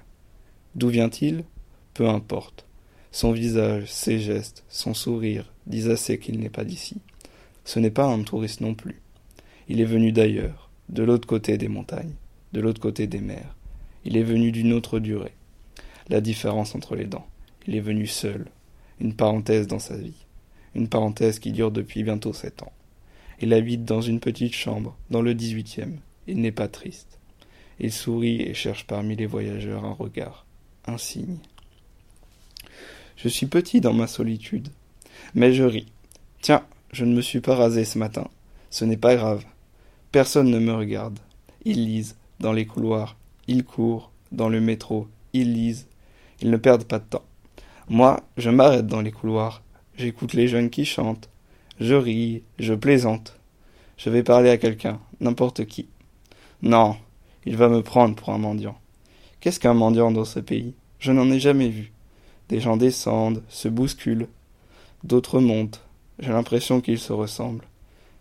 D'où 0.77 0.89
vient-il? 0.89 1.45
Peu 1.95 2.09
importe. 2.09 2.65
Son 3.11 3.33
visage, 3.33 3.91
ses 3.91 4.21
gestes, 4.21 4.65
son 4.69 4.95
sourire 4.95 5.53
disent 5.67 5.91
assez 5.91 6.19
qu'il 6.19 6.39
n'est 6.39 6.49
pas 6.49 6.65
d'ici. 6.65 6.97
Ce 7.65 7.79
n'est 7.79 7.91
pas 7.91 8.07
un 8.07 8.23
touriste 8.23 8.61
non 8.61 8.75
plus. 8.75 9.01
Il 9.69 9.81
est 9.81 9.87
venu 9.87 10.13
d'ailleurs, 10.13 10.71
de 10.89 11.03
l'autre 11.03 11.27
côté 11.27 11.59
des 11.59 11.69
montagnes, 11.69 12.15
de 12.53 12.61
l'autre 12.61 12.81
côté 12.81 13.07
des 13.07 13.21
mers. 13.21 13.57
Il 14.05 14.17
est 14.17 14.23
venu 14.23 14.53
d'une 14.53 14.73
autre 14.73 14.99
durée. 14.99 15.35
La 16.09 16.21
différence 16.21 16.75
entre 16.75 16.95
les 16.95 17.07
dents. 17.07 17.27
Il 17.67 17.77
est 17.77 17.81
venu 17.81 18.07
seul, 18.07 18.47
une 19.03 19.15
parenthèse 19.15 19.67
dans 19.67 19.81
sa 19.81 19.97
vie, 19.97 20.25
une 20.77 20.89
parenthèse 20.89 21.41
qui 21.41 21.51
dure 21.51 21.73
depuis 21.73 22.05
bientôt 22.05 22.33
sept 22.33 22.63
ans. 22.63 22.73
Il 23.41 23.53
habite 23.53 23.85
dans 23.85 24.01
une 24.01 24.21
petite 24.21 24.55
chambre, 24.55 24.97
dans 25.11 25.23
le 25.23 25.35
dix-huitième. 25.35 25.99
Il 26.29 26.41
n'est 26.41 26.53
pas 26.53 26.69
triste. 26.69 27.19
Il 27.81 27.93
sourit 27.93 28.43
et 28.43 28.55
cherche 28.55 28.87
parmi 28.87 29.17
les 29.17 29.27
voyageurs 29.27 29.85
un 29.85 29.93
regard, 29.93 30.47
un 30.87 30.99
signe. 30.99 31.39
Je 33.17 33.29
suis 33.29 33.47
petit 33.47 33.81
dans 33.81 33.93
ma 33.93 34.07
solitude, 34.07 34.69
mais 35.35 35.53
je 35.53 35.65
ris. 35.65 35.93
Tiens, 36.41 36.65
je 36.93 37.05
ne 37.05 37.13
me 37.13 37.23
suis 37.23 37.41
pas 37.41 37.57
rasé 37.57 37.85
ce 37.85 37.99
matin. 37.99 38.29
Ce 38.71 38.85
n'est 38.85 38.97
pas 38.97 39.17
grave. 39.17 39.45
Personne 40.13 40.51
ne 40.51 40.61
me 40.61 40.75
regarde. 40.75 41.19
Ils 41.65 41.85
lisent 41.85 42.15
dans 42.39 42.53
les 42.53 42.67
couloirs, 42.67 43.17
ils 43.49 43.65
courent 43.65 44.13
dans 44.31 44.49
le 44.49 44.61
métro, 44.61 45.09
ils 45.33 45.53
lisent. 45.53 45.89
Ils 46.41 46.51
ne 46.51 46.57
perdent 46.57 46.85
pas 46.85 47.01
de 47.01 47.05
temps. 47.05 47.25
Moi, 47.89 48.21
je 48.37 48.51
m'arrête 48.51 48.87
dans 48.87 49.01
les 49.01 49.13
couloirs, 49.13 49.63
j'écoute 49.97 50.33
les 50.33 50.49
jeunes 50.49 50.71
qui 50.71 50.85
chantent, 50.85 51.29
je 51.81 51.95
ris, 51.95 52.43
je 52.59 52.75
plaisante. 52.75 53.39
Je 53.97 54.11
vais 54.11 54.23
parler 54.23 54.51
à 54.51 54.57
quelqu'un, 54.57 55.01
n'importe 55.21 55.65
qui. 55.65 55.89
Non, 56.63 56.97
il 57.45 57.57
va 57.57 57.69
me 57.69 57.83
prendre 57.83 58.15
pour 58.15 58.31
un 58.31 58.39
mendiant. 58.39 58.79
Qu'est-ce 59.41 59.61
qu'un 59.61 59.75
mendiant 59.75 60.13
dans 60.13 60.25
ce 60.25 60.41
pays? 60.41 60.75
Je 60.99 61.13
n'en 61.13 61.31
ai 61.31 61.41
jamais 61.41 61.69
vu. 61.69 61.93
Des 62.49 62.61
gens 62.61 62.77
descendent, 62.77 63.43
se 63.49 63.69
bousculent. 63.69 64.29
D'autres 65.05 65.41
montent. 65.41 65.83
J'ai 66.21 66.31
l'impression 66.31 66.81
qu'ils 66.81 67.01
se 67.01 67.13
ressemblent. 67.13 67.67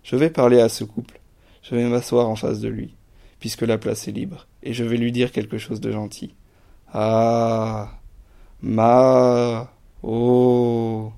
Je 0.04 0.15
vais 0.15 0.30
parler 0.30 0.60
à 0.60 0.69
ce 0.69 0.84
couple. 0.84 1.19
Je 1.62 1.76
vais 1.76 1.88
m'asseoir 1.88 2.28
en 2.28 2.36
face 2.36 2.60
de 2.60 2.69
lui, 2.69 2.95
puisque 3.39 3.62
la 3.62 3.78
place 3.78 4.08
est 4.08 4.12
libre, 4.12 4.47
et 4.63 4.74
je 4.74 4.84
vais 4.84 4.97
lui 4.97 5.12
dire 5.12 5.32
quelque 5.32 5.60
chose 5.60 5.80
de 5.80 5.91
gentil. 5.91 6.34
Ah. 6.91 8.01
Ma. 8.63 9.71
Oh. 10.04 11.12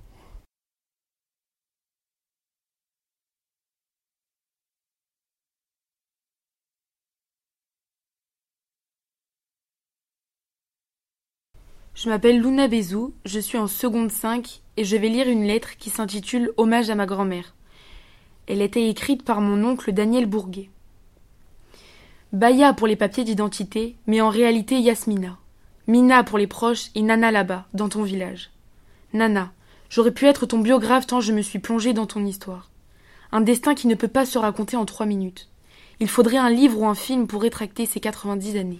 Je 11.95 12.09
m'appelle 12.09 12.41
Luna 12.41 12.67
Bézou, 12.67 13.13
je 13.25 13.39
suis 13.39 13.57
en 13.57 13.67
seconde 13.67 14.11
5 14.11 14.61
et 14.77 14.85
je 14.85 14.95
vais 14.95 15.09
lire 15.09 15.27
une 15.27 15.43
lettre 15.43 15.77
qui 15.77 15.89
s'intitule 15.89 16.51
Hommage 16.57 16.89
à 16.89 16.95
ma 16.95 17.05
grand-mère. 17.05 17.55
Elle 18.47 18.61
était 18.61 18.89
écrite 18.89 19.23
par 19.23 19.41
mon 19.41 19.63
oncle 19.63 19.91
Daniel 19.91 20.25
Bourguet. 20.25 20.69
Baya 22.31 22.73
pour 22.73 22.87
les 22.87 22.95
papiers 22.95 23.23
d'identité, 23.25 23.95
mais 24.07 24.21
en 24.21 24.29
réalité 24.29 24.79
Yasmina. 24.79 25.37
Mina 25.85 26.23
pour 26.23 26.37
les 26.37 26.47
proches 26.47 26.91
et 26.95 27.01
Nana 27.01 27.29
là-bas, 27.29 27.65
dans 27.73 27.89
ton 27.89 28.03
village. 28.03 28.51
Nana, 29.11 29.51
j'aurais 29.89 30.13
pu 30.13 30.25
être 30.25 30.45
ton 30.45 30.59
biographe 30.59 31.07
tant 31.07 31.19
je 31.19 31.33
me 31.33 31.41
suis 31.41 31.59
plongée 31.59 31.91
dans 31.91 32.05
ton 32.05 32.25
histoire. 32.25 32.69
Un 33.33 33.41
destin 33.41 33.75
qui 33.75 33.87
ne 33.87 33.95
peut 33.95 34.07
pas 34.07 34.25
se 34.25 34.37
raconter 34.37 34.77
en 34.77 34.85
trois 34.85 35.05
minutes. 35.05 35.49
Il 35.99 36.07
faudrait 36.07 36.37
un 36.37 36.49
livre 36.49 36.79
ou 36.79 36.87
un 36.87 36.95
film 36.95 37.27
pour 37.27 37.41
rétracter 37.41 37.85
ces 37.85 37.99
quatre-vingt-dix 37.99 38.57
années. 38.57 38.79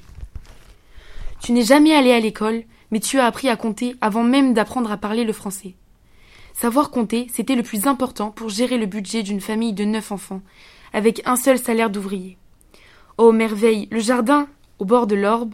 Tu 1.42 1.52
n'es 1.52 1.63
jamais 1.63 1.94
allé 1.94 2.13
à 2.13 2.22
l'école, 2.22 2.63
mais 2.89 3.02
tu 3.02 3.20
as 3.20 3.26
appris 3.26 3.50
à 3.50 3.58
compter 3.58 3.98
avant 4.00 4.24
même 4.24 4.54
d'apprendre 4.54 4.89
à 4.89 4.98
parler 4.98 5.26
le 5.26 5.34
français. 5.34 5.76
Savoir 6.54 6.89
compter, 6.89 7.28
c'était 7.34 7.56
le 7.56 7.63
plus 7.63 7.86
important 7.86 8.32
pour 8.32 8.48
gérer 8.48 8.78
le 8.78 8.86
budget 8.86 9.24
d'une 9.24 9.42
famille 9.42 9.74
de 9.74 9.84
neuf 9.84 10.13
enfants, 10.13 10.42
avec 10.94 11.22
un 11.26 11.36
seul 11.36 11.58
salaire 11.58 11.89
d'ouvrier. 11.89 12.38
Oh 13.18 13.34
merveille, 13.34 13.89
le 13.92 14.00
jardin, 14.00 14.48
au 14.80 14.86
bord 14.86 15.06
de 15.06 15.16
l'orbe. 15.16 15.54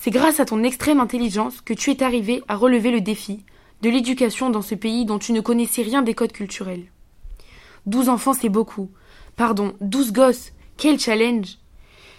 C'est 0.00 0.12
grâce 0.12 0.38
à 0.38 0.44
ton 0.44 0.62
extrême 0.62 1.00
intelligence 1.00 1.60
que 1.60 1.74
tu 1.74 1.90
es 1.90 2.04
arrivé 2.04 2.44
à 2.46 2.54
relever 2.54 2.92
le 2.92 3.00
défi 3.00 3.44
de 3.82 3.90
l'éducation 3.90 4.48
dans 4.48 4.62
ce 4.62 4.76
pays 4.76 5.04
dont 5.04 5.18
tu 5.18 5.32
ne 5.32 5.40
connaissais 5.40 5.82
rien 5.82 6.02
des 6.02 6.14
codes 6.14 6.30
culturels. 6.30 6.84
Douze 7.84 8.08
enfants, 8.08 8.32
c'est 8.32 8.48
beaucoup. 8.48 8.90
Pardon, 9.34 9.74
douze 9.80 10.12
gosses. 10.12 10.52
Quel 10.76 11.00
challenge. 11.00 11.58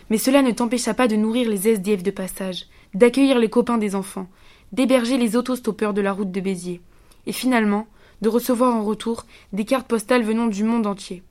Mais 0.10 0.18
cela 0.18 0.42
ne 0.42 0.52
t'empêcha 0.52 0.94
pas 0.94 1.08
de 1.08 1.16
nourrir 1.16 1.50
les 1.50 1.70
SDF 1.70 2.04
de 2.04 2.12
passage, 2.12 2.66
d'accueillir 2.94 3.40
les 3.40 3.50
copains 3.50 3.78
des 3.78 3.96
enfants, 3.96 4.28
d'héberger 4.74 5.18
les 5.18 5.38
autostoppeurs 5.38 5.94
de 5.94 6.02
la 6.02 6.12
route 6.12 6.32
de 6.32 6.42
Béziers, 6.42 6.82
et 7.28 7.32
finalement 7.32 7.88
de 8.22 8.28
recevoir 8.28 8.76
en 8.76 8.84
retour 8.84 9.26
des 9.54 9.64
cartes 9.64 9.88
postales 9.88 10.24
venant 10.24 10.48
du 10.48 10.66
monde 10.66 10.86
entier. 10.86 11.24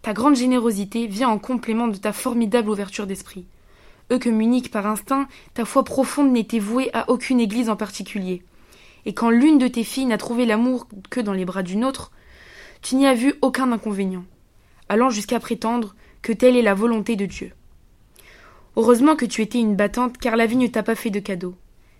Ta 0.00 0.14
grande 0.14 0.36
générosité 0.36 1.06
vient 1.06 1.28
en 1.28 1.38
complément 1.38 1.88
de 1.88 1.98
ta 1.98 2.14
formidable 2.14 2.70
ouverture 2.70 3.06
d'esprit. 3.06 3.44
Eux 4.12 4.18
que 4.18 4.28
munique 4.28 4.70
par 4.70 4.86
instinct, 4.86 5.28
ta 5.54 5.64
foi 5.64 5.84
profonde 5.84 6.32
n'était 6.32 6.58
vouée 6.58 6.90
à 6.92 7.08
aucune 7.10 7.40
église 7.40 7.70
en 7.70 7.76
particulier. 7.76 8.42
Et 9.06 9.14
quand 9.14 9.30
l'une 9.30 9.58
de 9.58 9.68
tes 9.68 9.84
filles 9.84 10.06
n'a 10.06 10.18
trouvé 10.18 10.46
l'amour 10.46 10.88
que 11.10 11.20
dans 11.20 11.32
les 11.32 11.44
bras 11.44 11.62
d'une 11.62 11.84
autre, 11.84 12.10
tu 12.82 12.96
n'y 12.96 13.06
as 13.06 13.14
vu 13.14 13.34
aucun 13.40 13.72
inconvénient, 13.72 14.24
allant 14.88 15.10
jusqu'à 15.10 15.38
prétendre 15.38 15.94
que 16.22 16.32
telle 16.32 16.56
est 16.56 16.62
la 16.62 16.74
volonté 16.74 17.16
de 17.16 17.26
Dieu. 17.26 17.52
Heureusement 18.76 19.16
que 19.16 19.26
tu 19.26 19.42
étais 19.42 19.58
une 19.58 19.76
battante, 19.76 20.18
car 20.18 20.36
la 20.36 20.46
vie 20.46 20.56
ne 20.56 20.66
t'a 20.66 20.82
pas 20.82 20.94
fait 20.94 21.10
de 21.10 21.20
cadeau. 21.20 21.54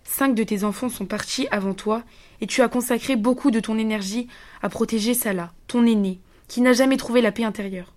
Cinq 0.04 0.34
de 0.34 0.42
tes 0.42 0.64
enfants 0.64 0.88
sont 0.88 1.06
partis 1.06 1.46
avant 1.50 1.74
toi, 1.74 2.02
et 2.40 2.46
tu 2.46 2.62
as 2.62 2.68
consacré 2.68 3.16
beaucoup 3.16 3.50
de 3.50 3.60
ton 3.60 3.78
énergie 3.78 4.28
à 4.62 4.68
protéger 4.68 5.14
Salah, 5.14 5.52
ton 5.68 5.86
aîné, 5.86 6.20
qui 6.48 6.60
n'a 6.60 6.72
jamais 6.72 6.96
trouvé 6.96 7.20
la 7.20 7.32
paix 7.32 7.44
intérieure. 7.44 7.94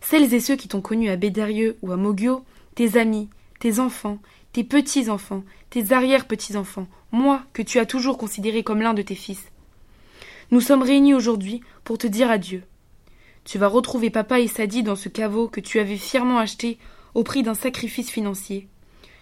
Celles 0.00 0.34
et 0.34 0.40
ceux 0.40 0.56
qui 0.56 0.68
t'ont 0.68 0.80
connu 0.80 1.08
à 1.08 1.16
Bédarieux 1.16 1.76
ou 1.82 1.92
à 1.92 1.96
Mogio, 1.96 2.44
tes 2.74 2.96
amis, 2.98 3.28
tes 3.60 3.78
enfants, 3.78 4.18
tes 4.52 4.64
petits-enfants, 4.64 5.44
tes 5.70 5.92
arrière-petits-enfants, 5.92 6.86
moi 7.12 7.42
que 7.52 7.62
tu 7.62 7.78
as 7.78 7.86
toujours 7.86 8.18
considéré 8.18 8.62
comme 8.62 8.82
l'un 8.82 8.94
de 8.94 9.02
tes 9.02 9.14
fils. 9.14 9.50
Nous 10.50 10.60
sommes 10.60 10.82
réunis 10.82 11.14
aujourd'hui 11.14 11.62
pour 11.84 11.98
te 11.98 12.06
dire 12.06 12.30
adieu. 12.30 12.62
Tu 13.44 13.58
vas 13.58 13.68
retrouver 13.68 14.10
papa 14.10 14.40
et 14.40 14.48
Sadi 14.48 14.82
dans 14.82 14.96
ce 14.96 15.08
caveau 15.08 15.48
que 15.48 15.60
tu 15.60 15.78
avais 15.78 15.96
fièrement 15.96 16.38
acheté 16.38 16.78
au 17.14 17.22
prix 17.22 17.42
d'un 17.42 17.54
sacrifice 17.54 18.10
financier. 18.10 18.68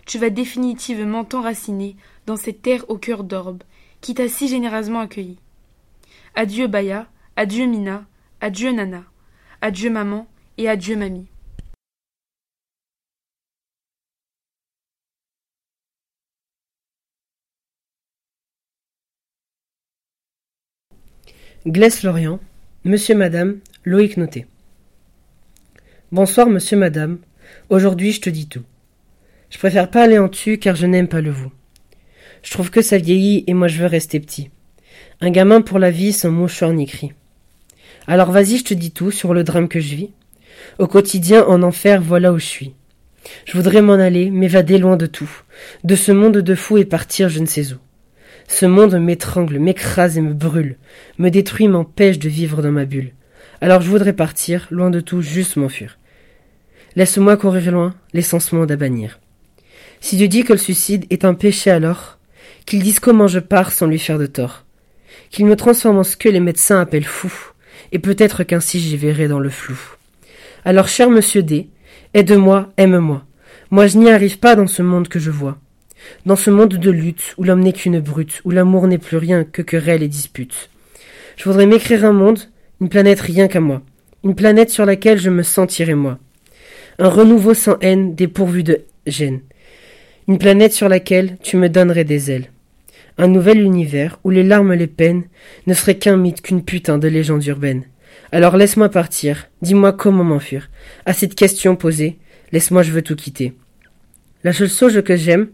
Tu 0.07 0.19
vas 0.19 0.31
définitivement 0.31 1.25
t'enraciner 1.25 1.97
dans 2.27 2.37
cette 2.37 2.63
terre 2.63 2.85
au 2.89 2.99
cœur 2.99 3.25
d'orbe, 3.25 3.63
qui 4.01 4.15
t'a 4.15 4.29
si 4.29 4.49
généreusement 4.49 5.01
accueilli. 5.01 5.39
Adieu 6.35 6.67
Baya, 6.67 7.07
adieu 7.37 7.67
Mina, 7.67 8.05
adieu 8.41 8.73
Nana, 8.73 9.05
adieu 9.61 9.91
maman 9.91 10.27
et 10.59 10.69
adieu 10.69 10.97
mamie. 10.97 11.32
Glaise 21.65 22.03
Lorient, 22.03 22.41
Monsieur 22.83 23.15
Madame, 23.15 23.59
Loïc 23.85 24.17
Noté. 24.17 24.47
Bonsoir 26.11 26.49
Monsieur 26.49 26.77
Madame, 26.77 27.19
aujourd'hui 27.71 28.11
je 28.11 28.21
te 28.21 28.31
dis 28.31 28.49
tout. 28.49 28.65
Je 29.49 29.59
préfère 29.59 29.89
pas 29.89 30.03
aller 30.03 30.19
en 30.19 30.27
dessus 30.27 30.59
car 30.59 30.75
je 30.75 30.87
n'aime 30.87 31.07
pas 31.07 31.21
le 31.21 31.31
vous. 31.31 31.53
Je 32.43 32.51
trouve 32.51 32.73
que 32.73 32.83
ça 32.83 32.99
vieillit 32.99 33.45
et 33.47 33.55
moi 33.55 33.69
je 33.69 33.79
veux 33.79 33.87
rester 33.87 34.19
petit. 34.19 34.51
Un 35.21 35.31
gamin 35.31 35.61
pour 35.61 35.79
la 35.79 35.93
vie 35.93 36.13
sans 36.13 36.33
mouchoir 36.33 36.73
ni 36.73 36.85
cri. 36.85 37.13
Alors 38.09 38.33
vas-y, 38.33 38.59
je 38.59 38.65
te 38.65 38.75
dis 38.75 38.91
tout 38.91 39.13
sur 39.13 39.33
le 39.33 39.45
drame 39.45 39.69
que 39.69 39.79
je 39.79 39.95
vis. 39.95 40.11
Au 40.81 40.89
quotidien, 40.89 41.45
en 41.47 41.63
enfer, 41.63 42.03
voilà 42.03 42.33
où 42.33 42.41
je 42.41 42.45
suis. 42.45 42.75
Je 43.45 43.57
voudrais 43.57 43.83
m'en 43.83 43.93
aller, 43.93 44.33
m'évader 44.33 44.79
loin 44.79 44.97
de 44.97 45.07
tout, 45.07 45.31
de 45.85 45.95
ce 45.95 46.11
monde 46.11 46.39
de 46.39 46.55
fous 46.57 46.79
et 46.79 46.85
partir 46.85 47.29
je 47.29 47.39
ne 47.39 47.47
sais 47.47 47.73
où. 47.73 47.77
Ce 48.53 48.67
monde 48.67 48.95
m'étrangle, 48.97 49.59
m'écrase 49.59 50.19
et 50.19 50.21
me 50.21 50.35
brûle, 50.35 50.77
me 51.17 51.31
détruit, 51.31 51.69
m'empêche 51.69 52.19
de 52.19 52.29
vivre 52.29 52.61
dans 52.61 52.71
ma 52.71 52.85
bulle. 52.85 53.13
Alors 53.63 53.81
je 53.81 53.89
voudrais 53.89 54.13
partir, 54.13 54.69
loin 54.71 54.91
de 54.91 55.01
tout, 55.01 55.23
juste 55.23 55.57
m'enfuir. 55.57 55.99
Laisse-moi 56.95 57.39
courir 57.39 57.73
loin, 57.73 57.95
laissant 58.13 58.41
ce 58.41 58.55
monde 58.55 58.71
à 58.71 58.77
bannir. 58.77 59.21
Si 60.03 60.17
Dieu 60.19 60.29
dit 60.29 60.45
que 60.45 60.53
le 60.53 60.59
suicide 60.59 61.07
est 61.09 61.25
un 61.25 61.33
péché 61.33 61.71
alors, 61.71 62.19
qu'il 62.67 62.83
dise 62.83 63.01
comment 63.01 63.27
je 63.27 63.39
pars 63.39 63.73
sans 63.73 63.87
lui 63.87 63.99
faire 63.99 64.19
de 64.19 64.27
tort, 64.27 64.67
qu'il 65.31 65.47
me 65.47 65.57
transforme 65.57 65.97
en 65.97 66.05
ce 66.05 66.19
que 66.19 66.29
les 66.29 66.39
médecins 66.39 66.79
appellent 66.79 67.05
fou, 67.05 67.33
et 67.91 67.99
peut-être 67.99 68.45
qu'ainsi 68.45 68.81
j'y 68.81 68.99
verrai 68.99 69.29
dans 69.29 69.41
le 69.41 69.49
flou. 69.49 69.81
Alors, 70.67 70.89
cher 70.89 71.09
monsieur 71.09 71.43
D, 71.43 71.71
aide-moi, 72.13 72.71
aime-moi. 72.77 73.25
Moi 73.71 73.87
je 73.87 73.97
n'y 73.97 74.11
arrive 74.11 74.39
pas 74.39 74.57
dans 74.57 74.67
ce 74.67 74.83
monde 74.83 75.09
que 75.09 75.19
je 75.19 75.31
vois. 75.31 75.59
Dans 76.27 76.37
ce 76.37 76.51
monde 76.51 76.75
de 76.75 76.91
lutte, 76.91 77.35
où 77.39 77.45
l'homme 77.45 77.61
n'est 77.61 77.73
qu'une 77.73 78.01
brute, 78.01 78.41
où 78.45 78.51
l'amour 78.51 78.87
n'est 78.87 78.99
plus 78.99 79.17
rien 79.17 79.45
que 79.45 79.63
querelle 79.63 80.03
et 80.03 80.09
dispute. 80.09 80.71
Je 81.37 81.45
voudrais 81.45 81.67
m'écrire 81.67 82.05
un 82.05 82.13
monde, 82.13 82.41
une 82.81 82.89
planète 82.89 83.21
rien 83.21 83.49
qu'à 83.49 83.61
moi, 83.61 83.83
une 84.25 84.35
planète 84.35 84.71
sur 84.71 84.87
laquelle 84.87 85.19
je 85.19 85.31
me 85.31 85.43
sentirai 85.43 85.95
moi. 85.95 86.19
Un 86.99 87.09
renouveau 87.09 87.55
sans 87.55 87.79
haine, 87.81 88.15
dépourvu 88.15 88.63
de 88.63 88.83
gêne, 89.07 89.41
une 90.29 90.39
planète 90.39 90.73
sur 90.73 90.89
laquelle 90.89 91.37
tu 91.43 91.57
me 91.57 91.69
donnerais 91.69 92.05
des 92.05 92.31
ailes. 92.31 92.51
Un 93.19 93.29
nouvel 93.29 93.61
univers 93.61 94.19
où 94.25 94.31
les 94.31 94.43
larmes 94.43 94.75
les 94.75 94.87
peines 94.87 95.25
ne 95.67 95.75
seraient 95.75 95.99
qu'un 95.99 96.17
mythe, 96.17 96.43
qu'une 96.43 96.65
putain 96.65 96.99
de 96.99 97.09
légende 97.09 97.45
urbaine. 97.47 97.85
Alors 98.31 98.57
laisse-moi 98.57 98.89
partir, 98.89 99.49
dis-moi 99.61 99.93
comment 99.93 100.25
m'enfuir. 100.25 100.71
À 101.05 101.13
cette 101.13 101.35
question 101.35 101.77
posée, 101.77 102.19
laisse-moi 102.53 102.83
je 102.83 102.93
veux 102.93 103.03
tout 103.03 103.17
quitter. 103.17 103.53
La 104.45 104.53
seule 104.53 104.71
chose 104.71 105.03
que 105.05 105.17
j'aime, 105.17 105.49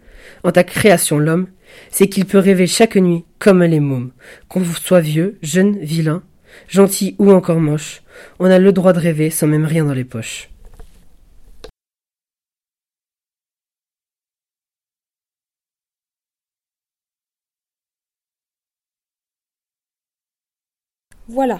en 0.44 0.52
ta 0.52 0.64
création 0.64 1.18
l'homme, 1.18 1.48
c'est 1.90 2.08
qu'il 2.08 2.26
peut 2.26 2.38
rêver 2.38 2.66
chaque 2.66 2.96
nuit 2.96 3.24
comme 3.38 3.62
les 3.62 3.80
mômes. 3.80 4.12
Qu'on 4.48 4.64
soit 4.64 5.00
vieux, 5.00 5.38
jeune, 5.42 5.78
vilain, 5.78 6.22
gentil 6.68 7.14
ou 7.18 7.30
encore 7.32 7.60
moche, 7.60 8.02
on 8.38 8.46
a 8.46 8.58
le 8.58 8.72
droit 8.72 8.92
de 8.92 9.00
rêver 9.00 9.30
sans 9.30 9.46
même 9.46 9.64
rien 9.64 9.84
dans 9.84 9.94
les 9.94 10.04
poches. 10.04 10.50
Voilà. 21.30 21.58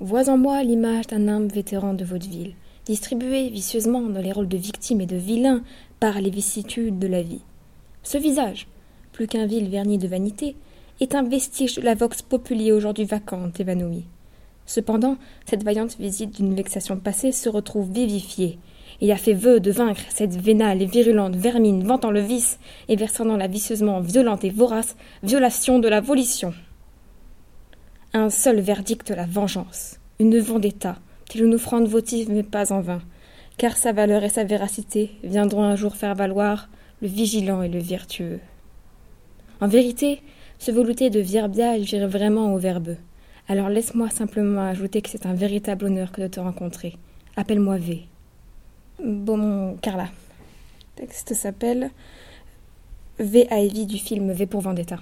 Vois 0.00 0.28
en 0.28 0.36
moi 0.36 0.64
l'image 0.64 1.06
d'un 1.06 1.28
humble 1.28 1.52
vétéran 1.52 1.94
de 1.94 2.04
votre 2.04 2.28
ville, 2.28 2.54
distribué 2.84 3.48
vicieusement 3.48 4.02
dans 4.02 4.20
les 4.20 4.32
rôles 4.32 4.48
de 4.48 4.56
victime 4.56 5.00
et 5.00 5.06
de 5.06 5.16
vilain 5.16 5.62
par 6.00 6.20
les 6.20 6.30
vicissitudes 6.30 6.98
de 6.98 7.06
la 7.06 7.22
vie. 7.22 7.42
Ce 8.06 8.18
visage, 8.18 8.68
plus 9.10 9.26
qu'un 9.26 9.46
vil 9.46 9.68
vernis 9.68 9.98
de 9.98 10.06
vanité, 10.06 10.54
est 11.00 11.16
un 11.16 11.24
vestige 11.24 11.74
de 11.74 11.80
la 11.80 11.96
vox 11.96 12.22
populi 12.22 12.70
aujourd'hui 12.70 13.04
vacante, 13.04 13.58
évanouie. 13.58 14.04
Cependant, 14.64 15.16
cette 15.44 15.64
vaillante 15.64 15.96
visite 15.98 16.36
d'une 16.36 16.54
vexation 16.54 16.98
passée 16.98 17.32
se 17.32 17.48
retrouve 17.48 17.90
vivifiée, 17.90 18.60
et 19.00 19.10
a 19.10 19.16
fait 19.16 19.32
vœu 19.32 19.58
de 19.58 19.72
vaincre 19.72 20.02
cette 20.10 20.36
vénale 20.36 20.82
et 20.82 20.86
virulente 20.86 21.34
vermine 21.34 21.82
vantant 21.82 22.12
le 22.12 22.20
vice 22.20 22.60
et 22.86 22.94
versant 22.94 23.24
dans 23.24 23.36
la 23.36 23.48
vicieusement 23.48 23.98
violente 23.98 24.44
et 24.44 24.50
vorace 24.50 24.94
violation 25.24 25.80
de 25.80 25.88
la 25.88 26.00
volition. 26.00 26.54
Un 28.12 28.30
seul 28.30 28.60
verdict 28.60 29.10
la 29.10 29.26
vengeance, 29.26 29.98
une 30.20 30.38
vendetta, 30.38 31.00
telle 31.28 31.42
une 31.42 31.54
offrande 31.54 31.88
votive 31.88 32.30
mais 32.30 32.44
pas 32.44 32.72
en 32.72 32.82
vain, 32.82 33.02
car 33.58 33.76
sa 33.76 33.90
valeur 33.90 34.22
et 34.22 34.28
sa 34.28 34.44
véracité 34.44 35.10
viendront 35.24 35.64
un 35.64 35.74
jour 35.74 35.96
faire 35.96 36.14
valoir 36.14 36.68
le 37.02 37.08
vigilant 37.08 37.62
et 37.62 37.68
le 37.68 37.78
vertueux. 37.78 38.40
En 39.60 39.68
vérité, 39.68 40.22
ce 40.58 40.70
velouté 40.70 41.10
de 41.10 41.20
verbiage 41.20 41.82
vire 41.82 42.08
vraiment 42.08 42.54
au 42.54 42.58
verbeux. 42.58 42.98
Alors 43.48 43.68
laisse-moi 43.68 44.10
simplement 44.10 44.62
ajouter 44.62 45.02
que 45.02 45.08
c'est 45.08 45.26
un 45.26 45.34
véritable 45.34 45.86
honneur 45.86 46.12
que 46.12 46.22
de 46.22 46.26
te 46.26 46.40
rencontrer. 46.40 46.96
Appelle-moi 47.36 47.78
V. 47.78 48.02
Bon, 49.02 49.76
Carla. 49.82 50.04
Le 50.04 51.02
texte 51.02 51.34
s'appelle 51.34 51.90
V. 53.18 53.46
Ivy 53.50 53.86
du 53.86 53.98
film 53.98 54.32
V 54.32 54.46
pour 54.46 54.62
Vendetta. 54.62 54.98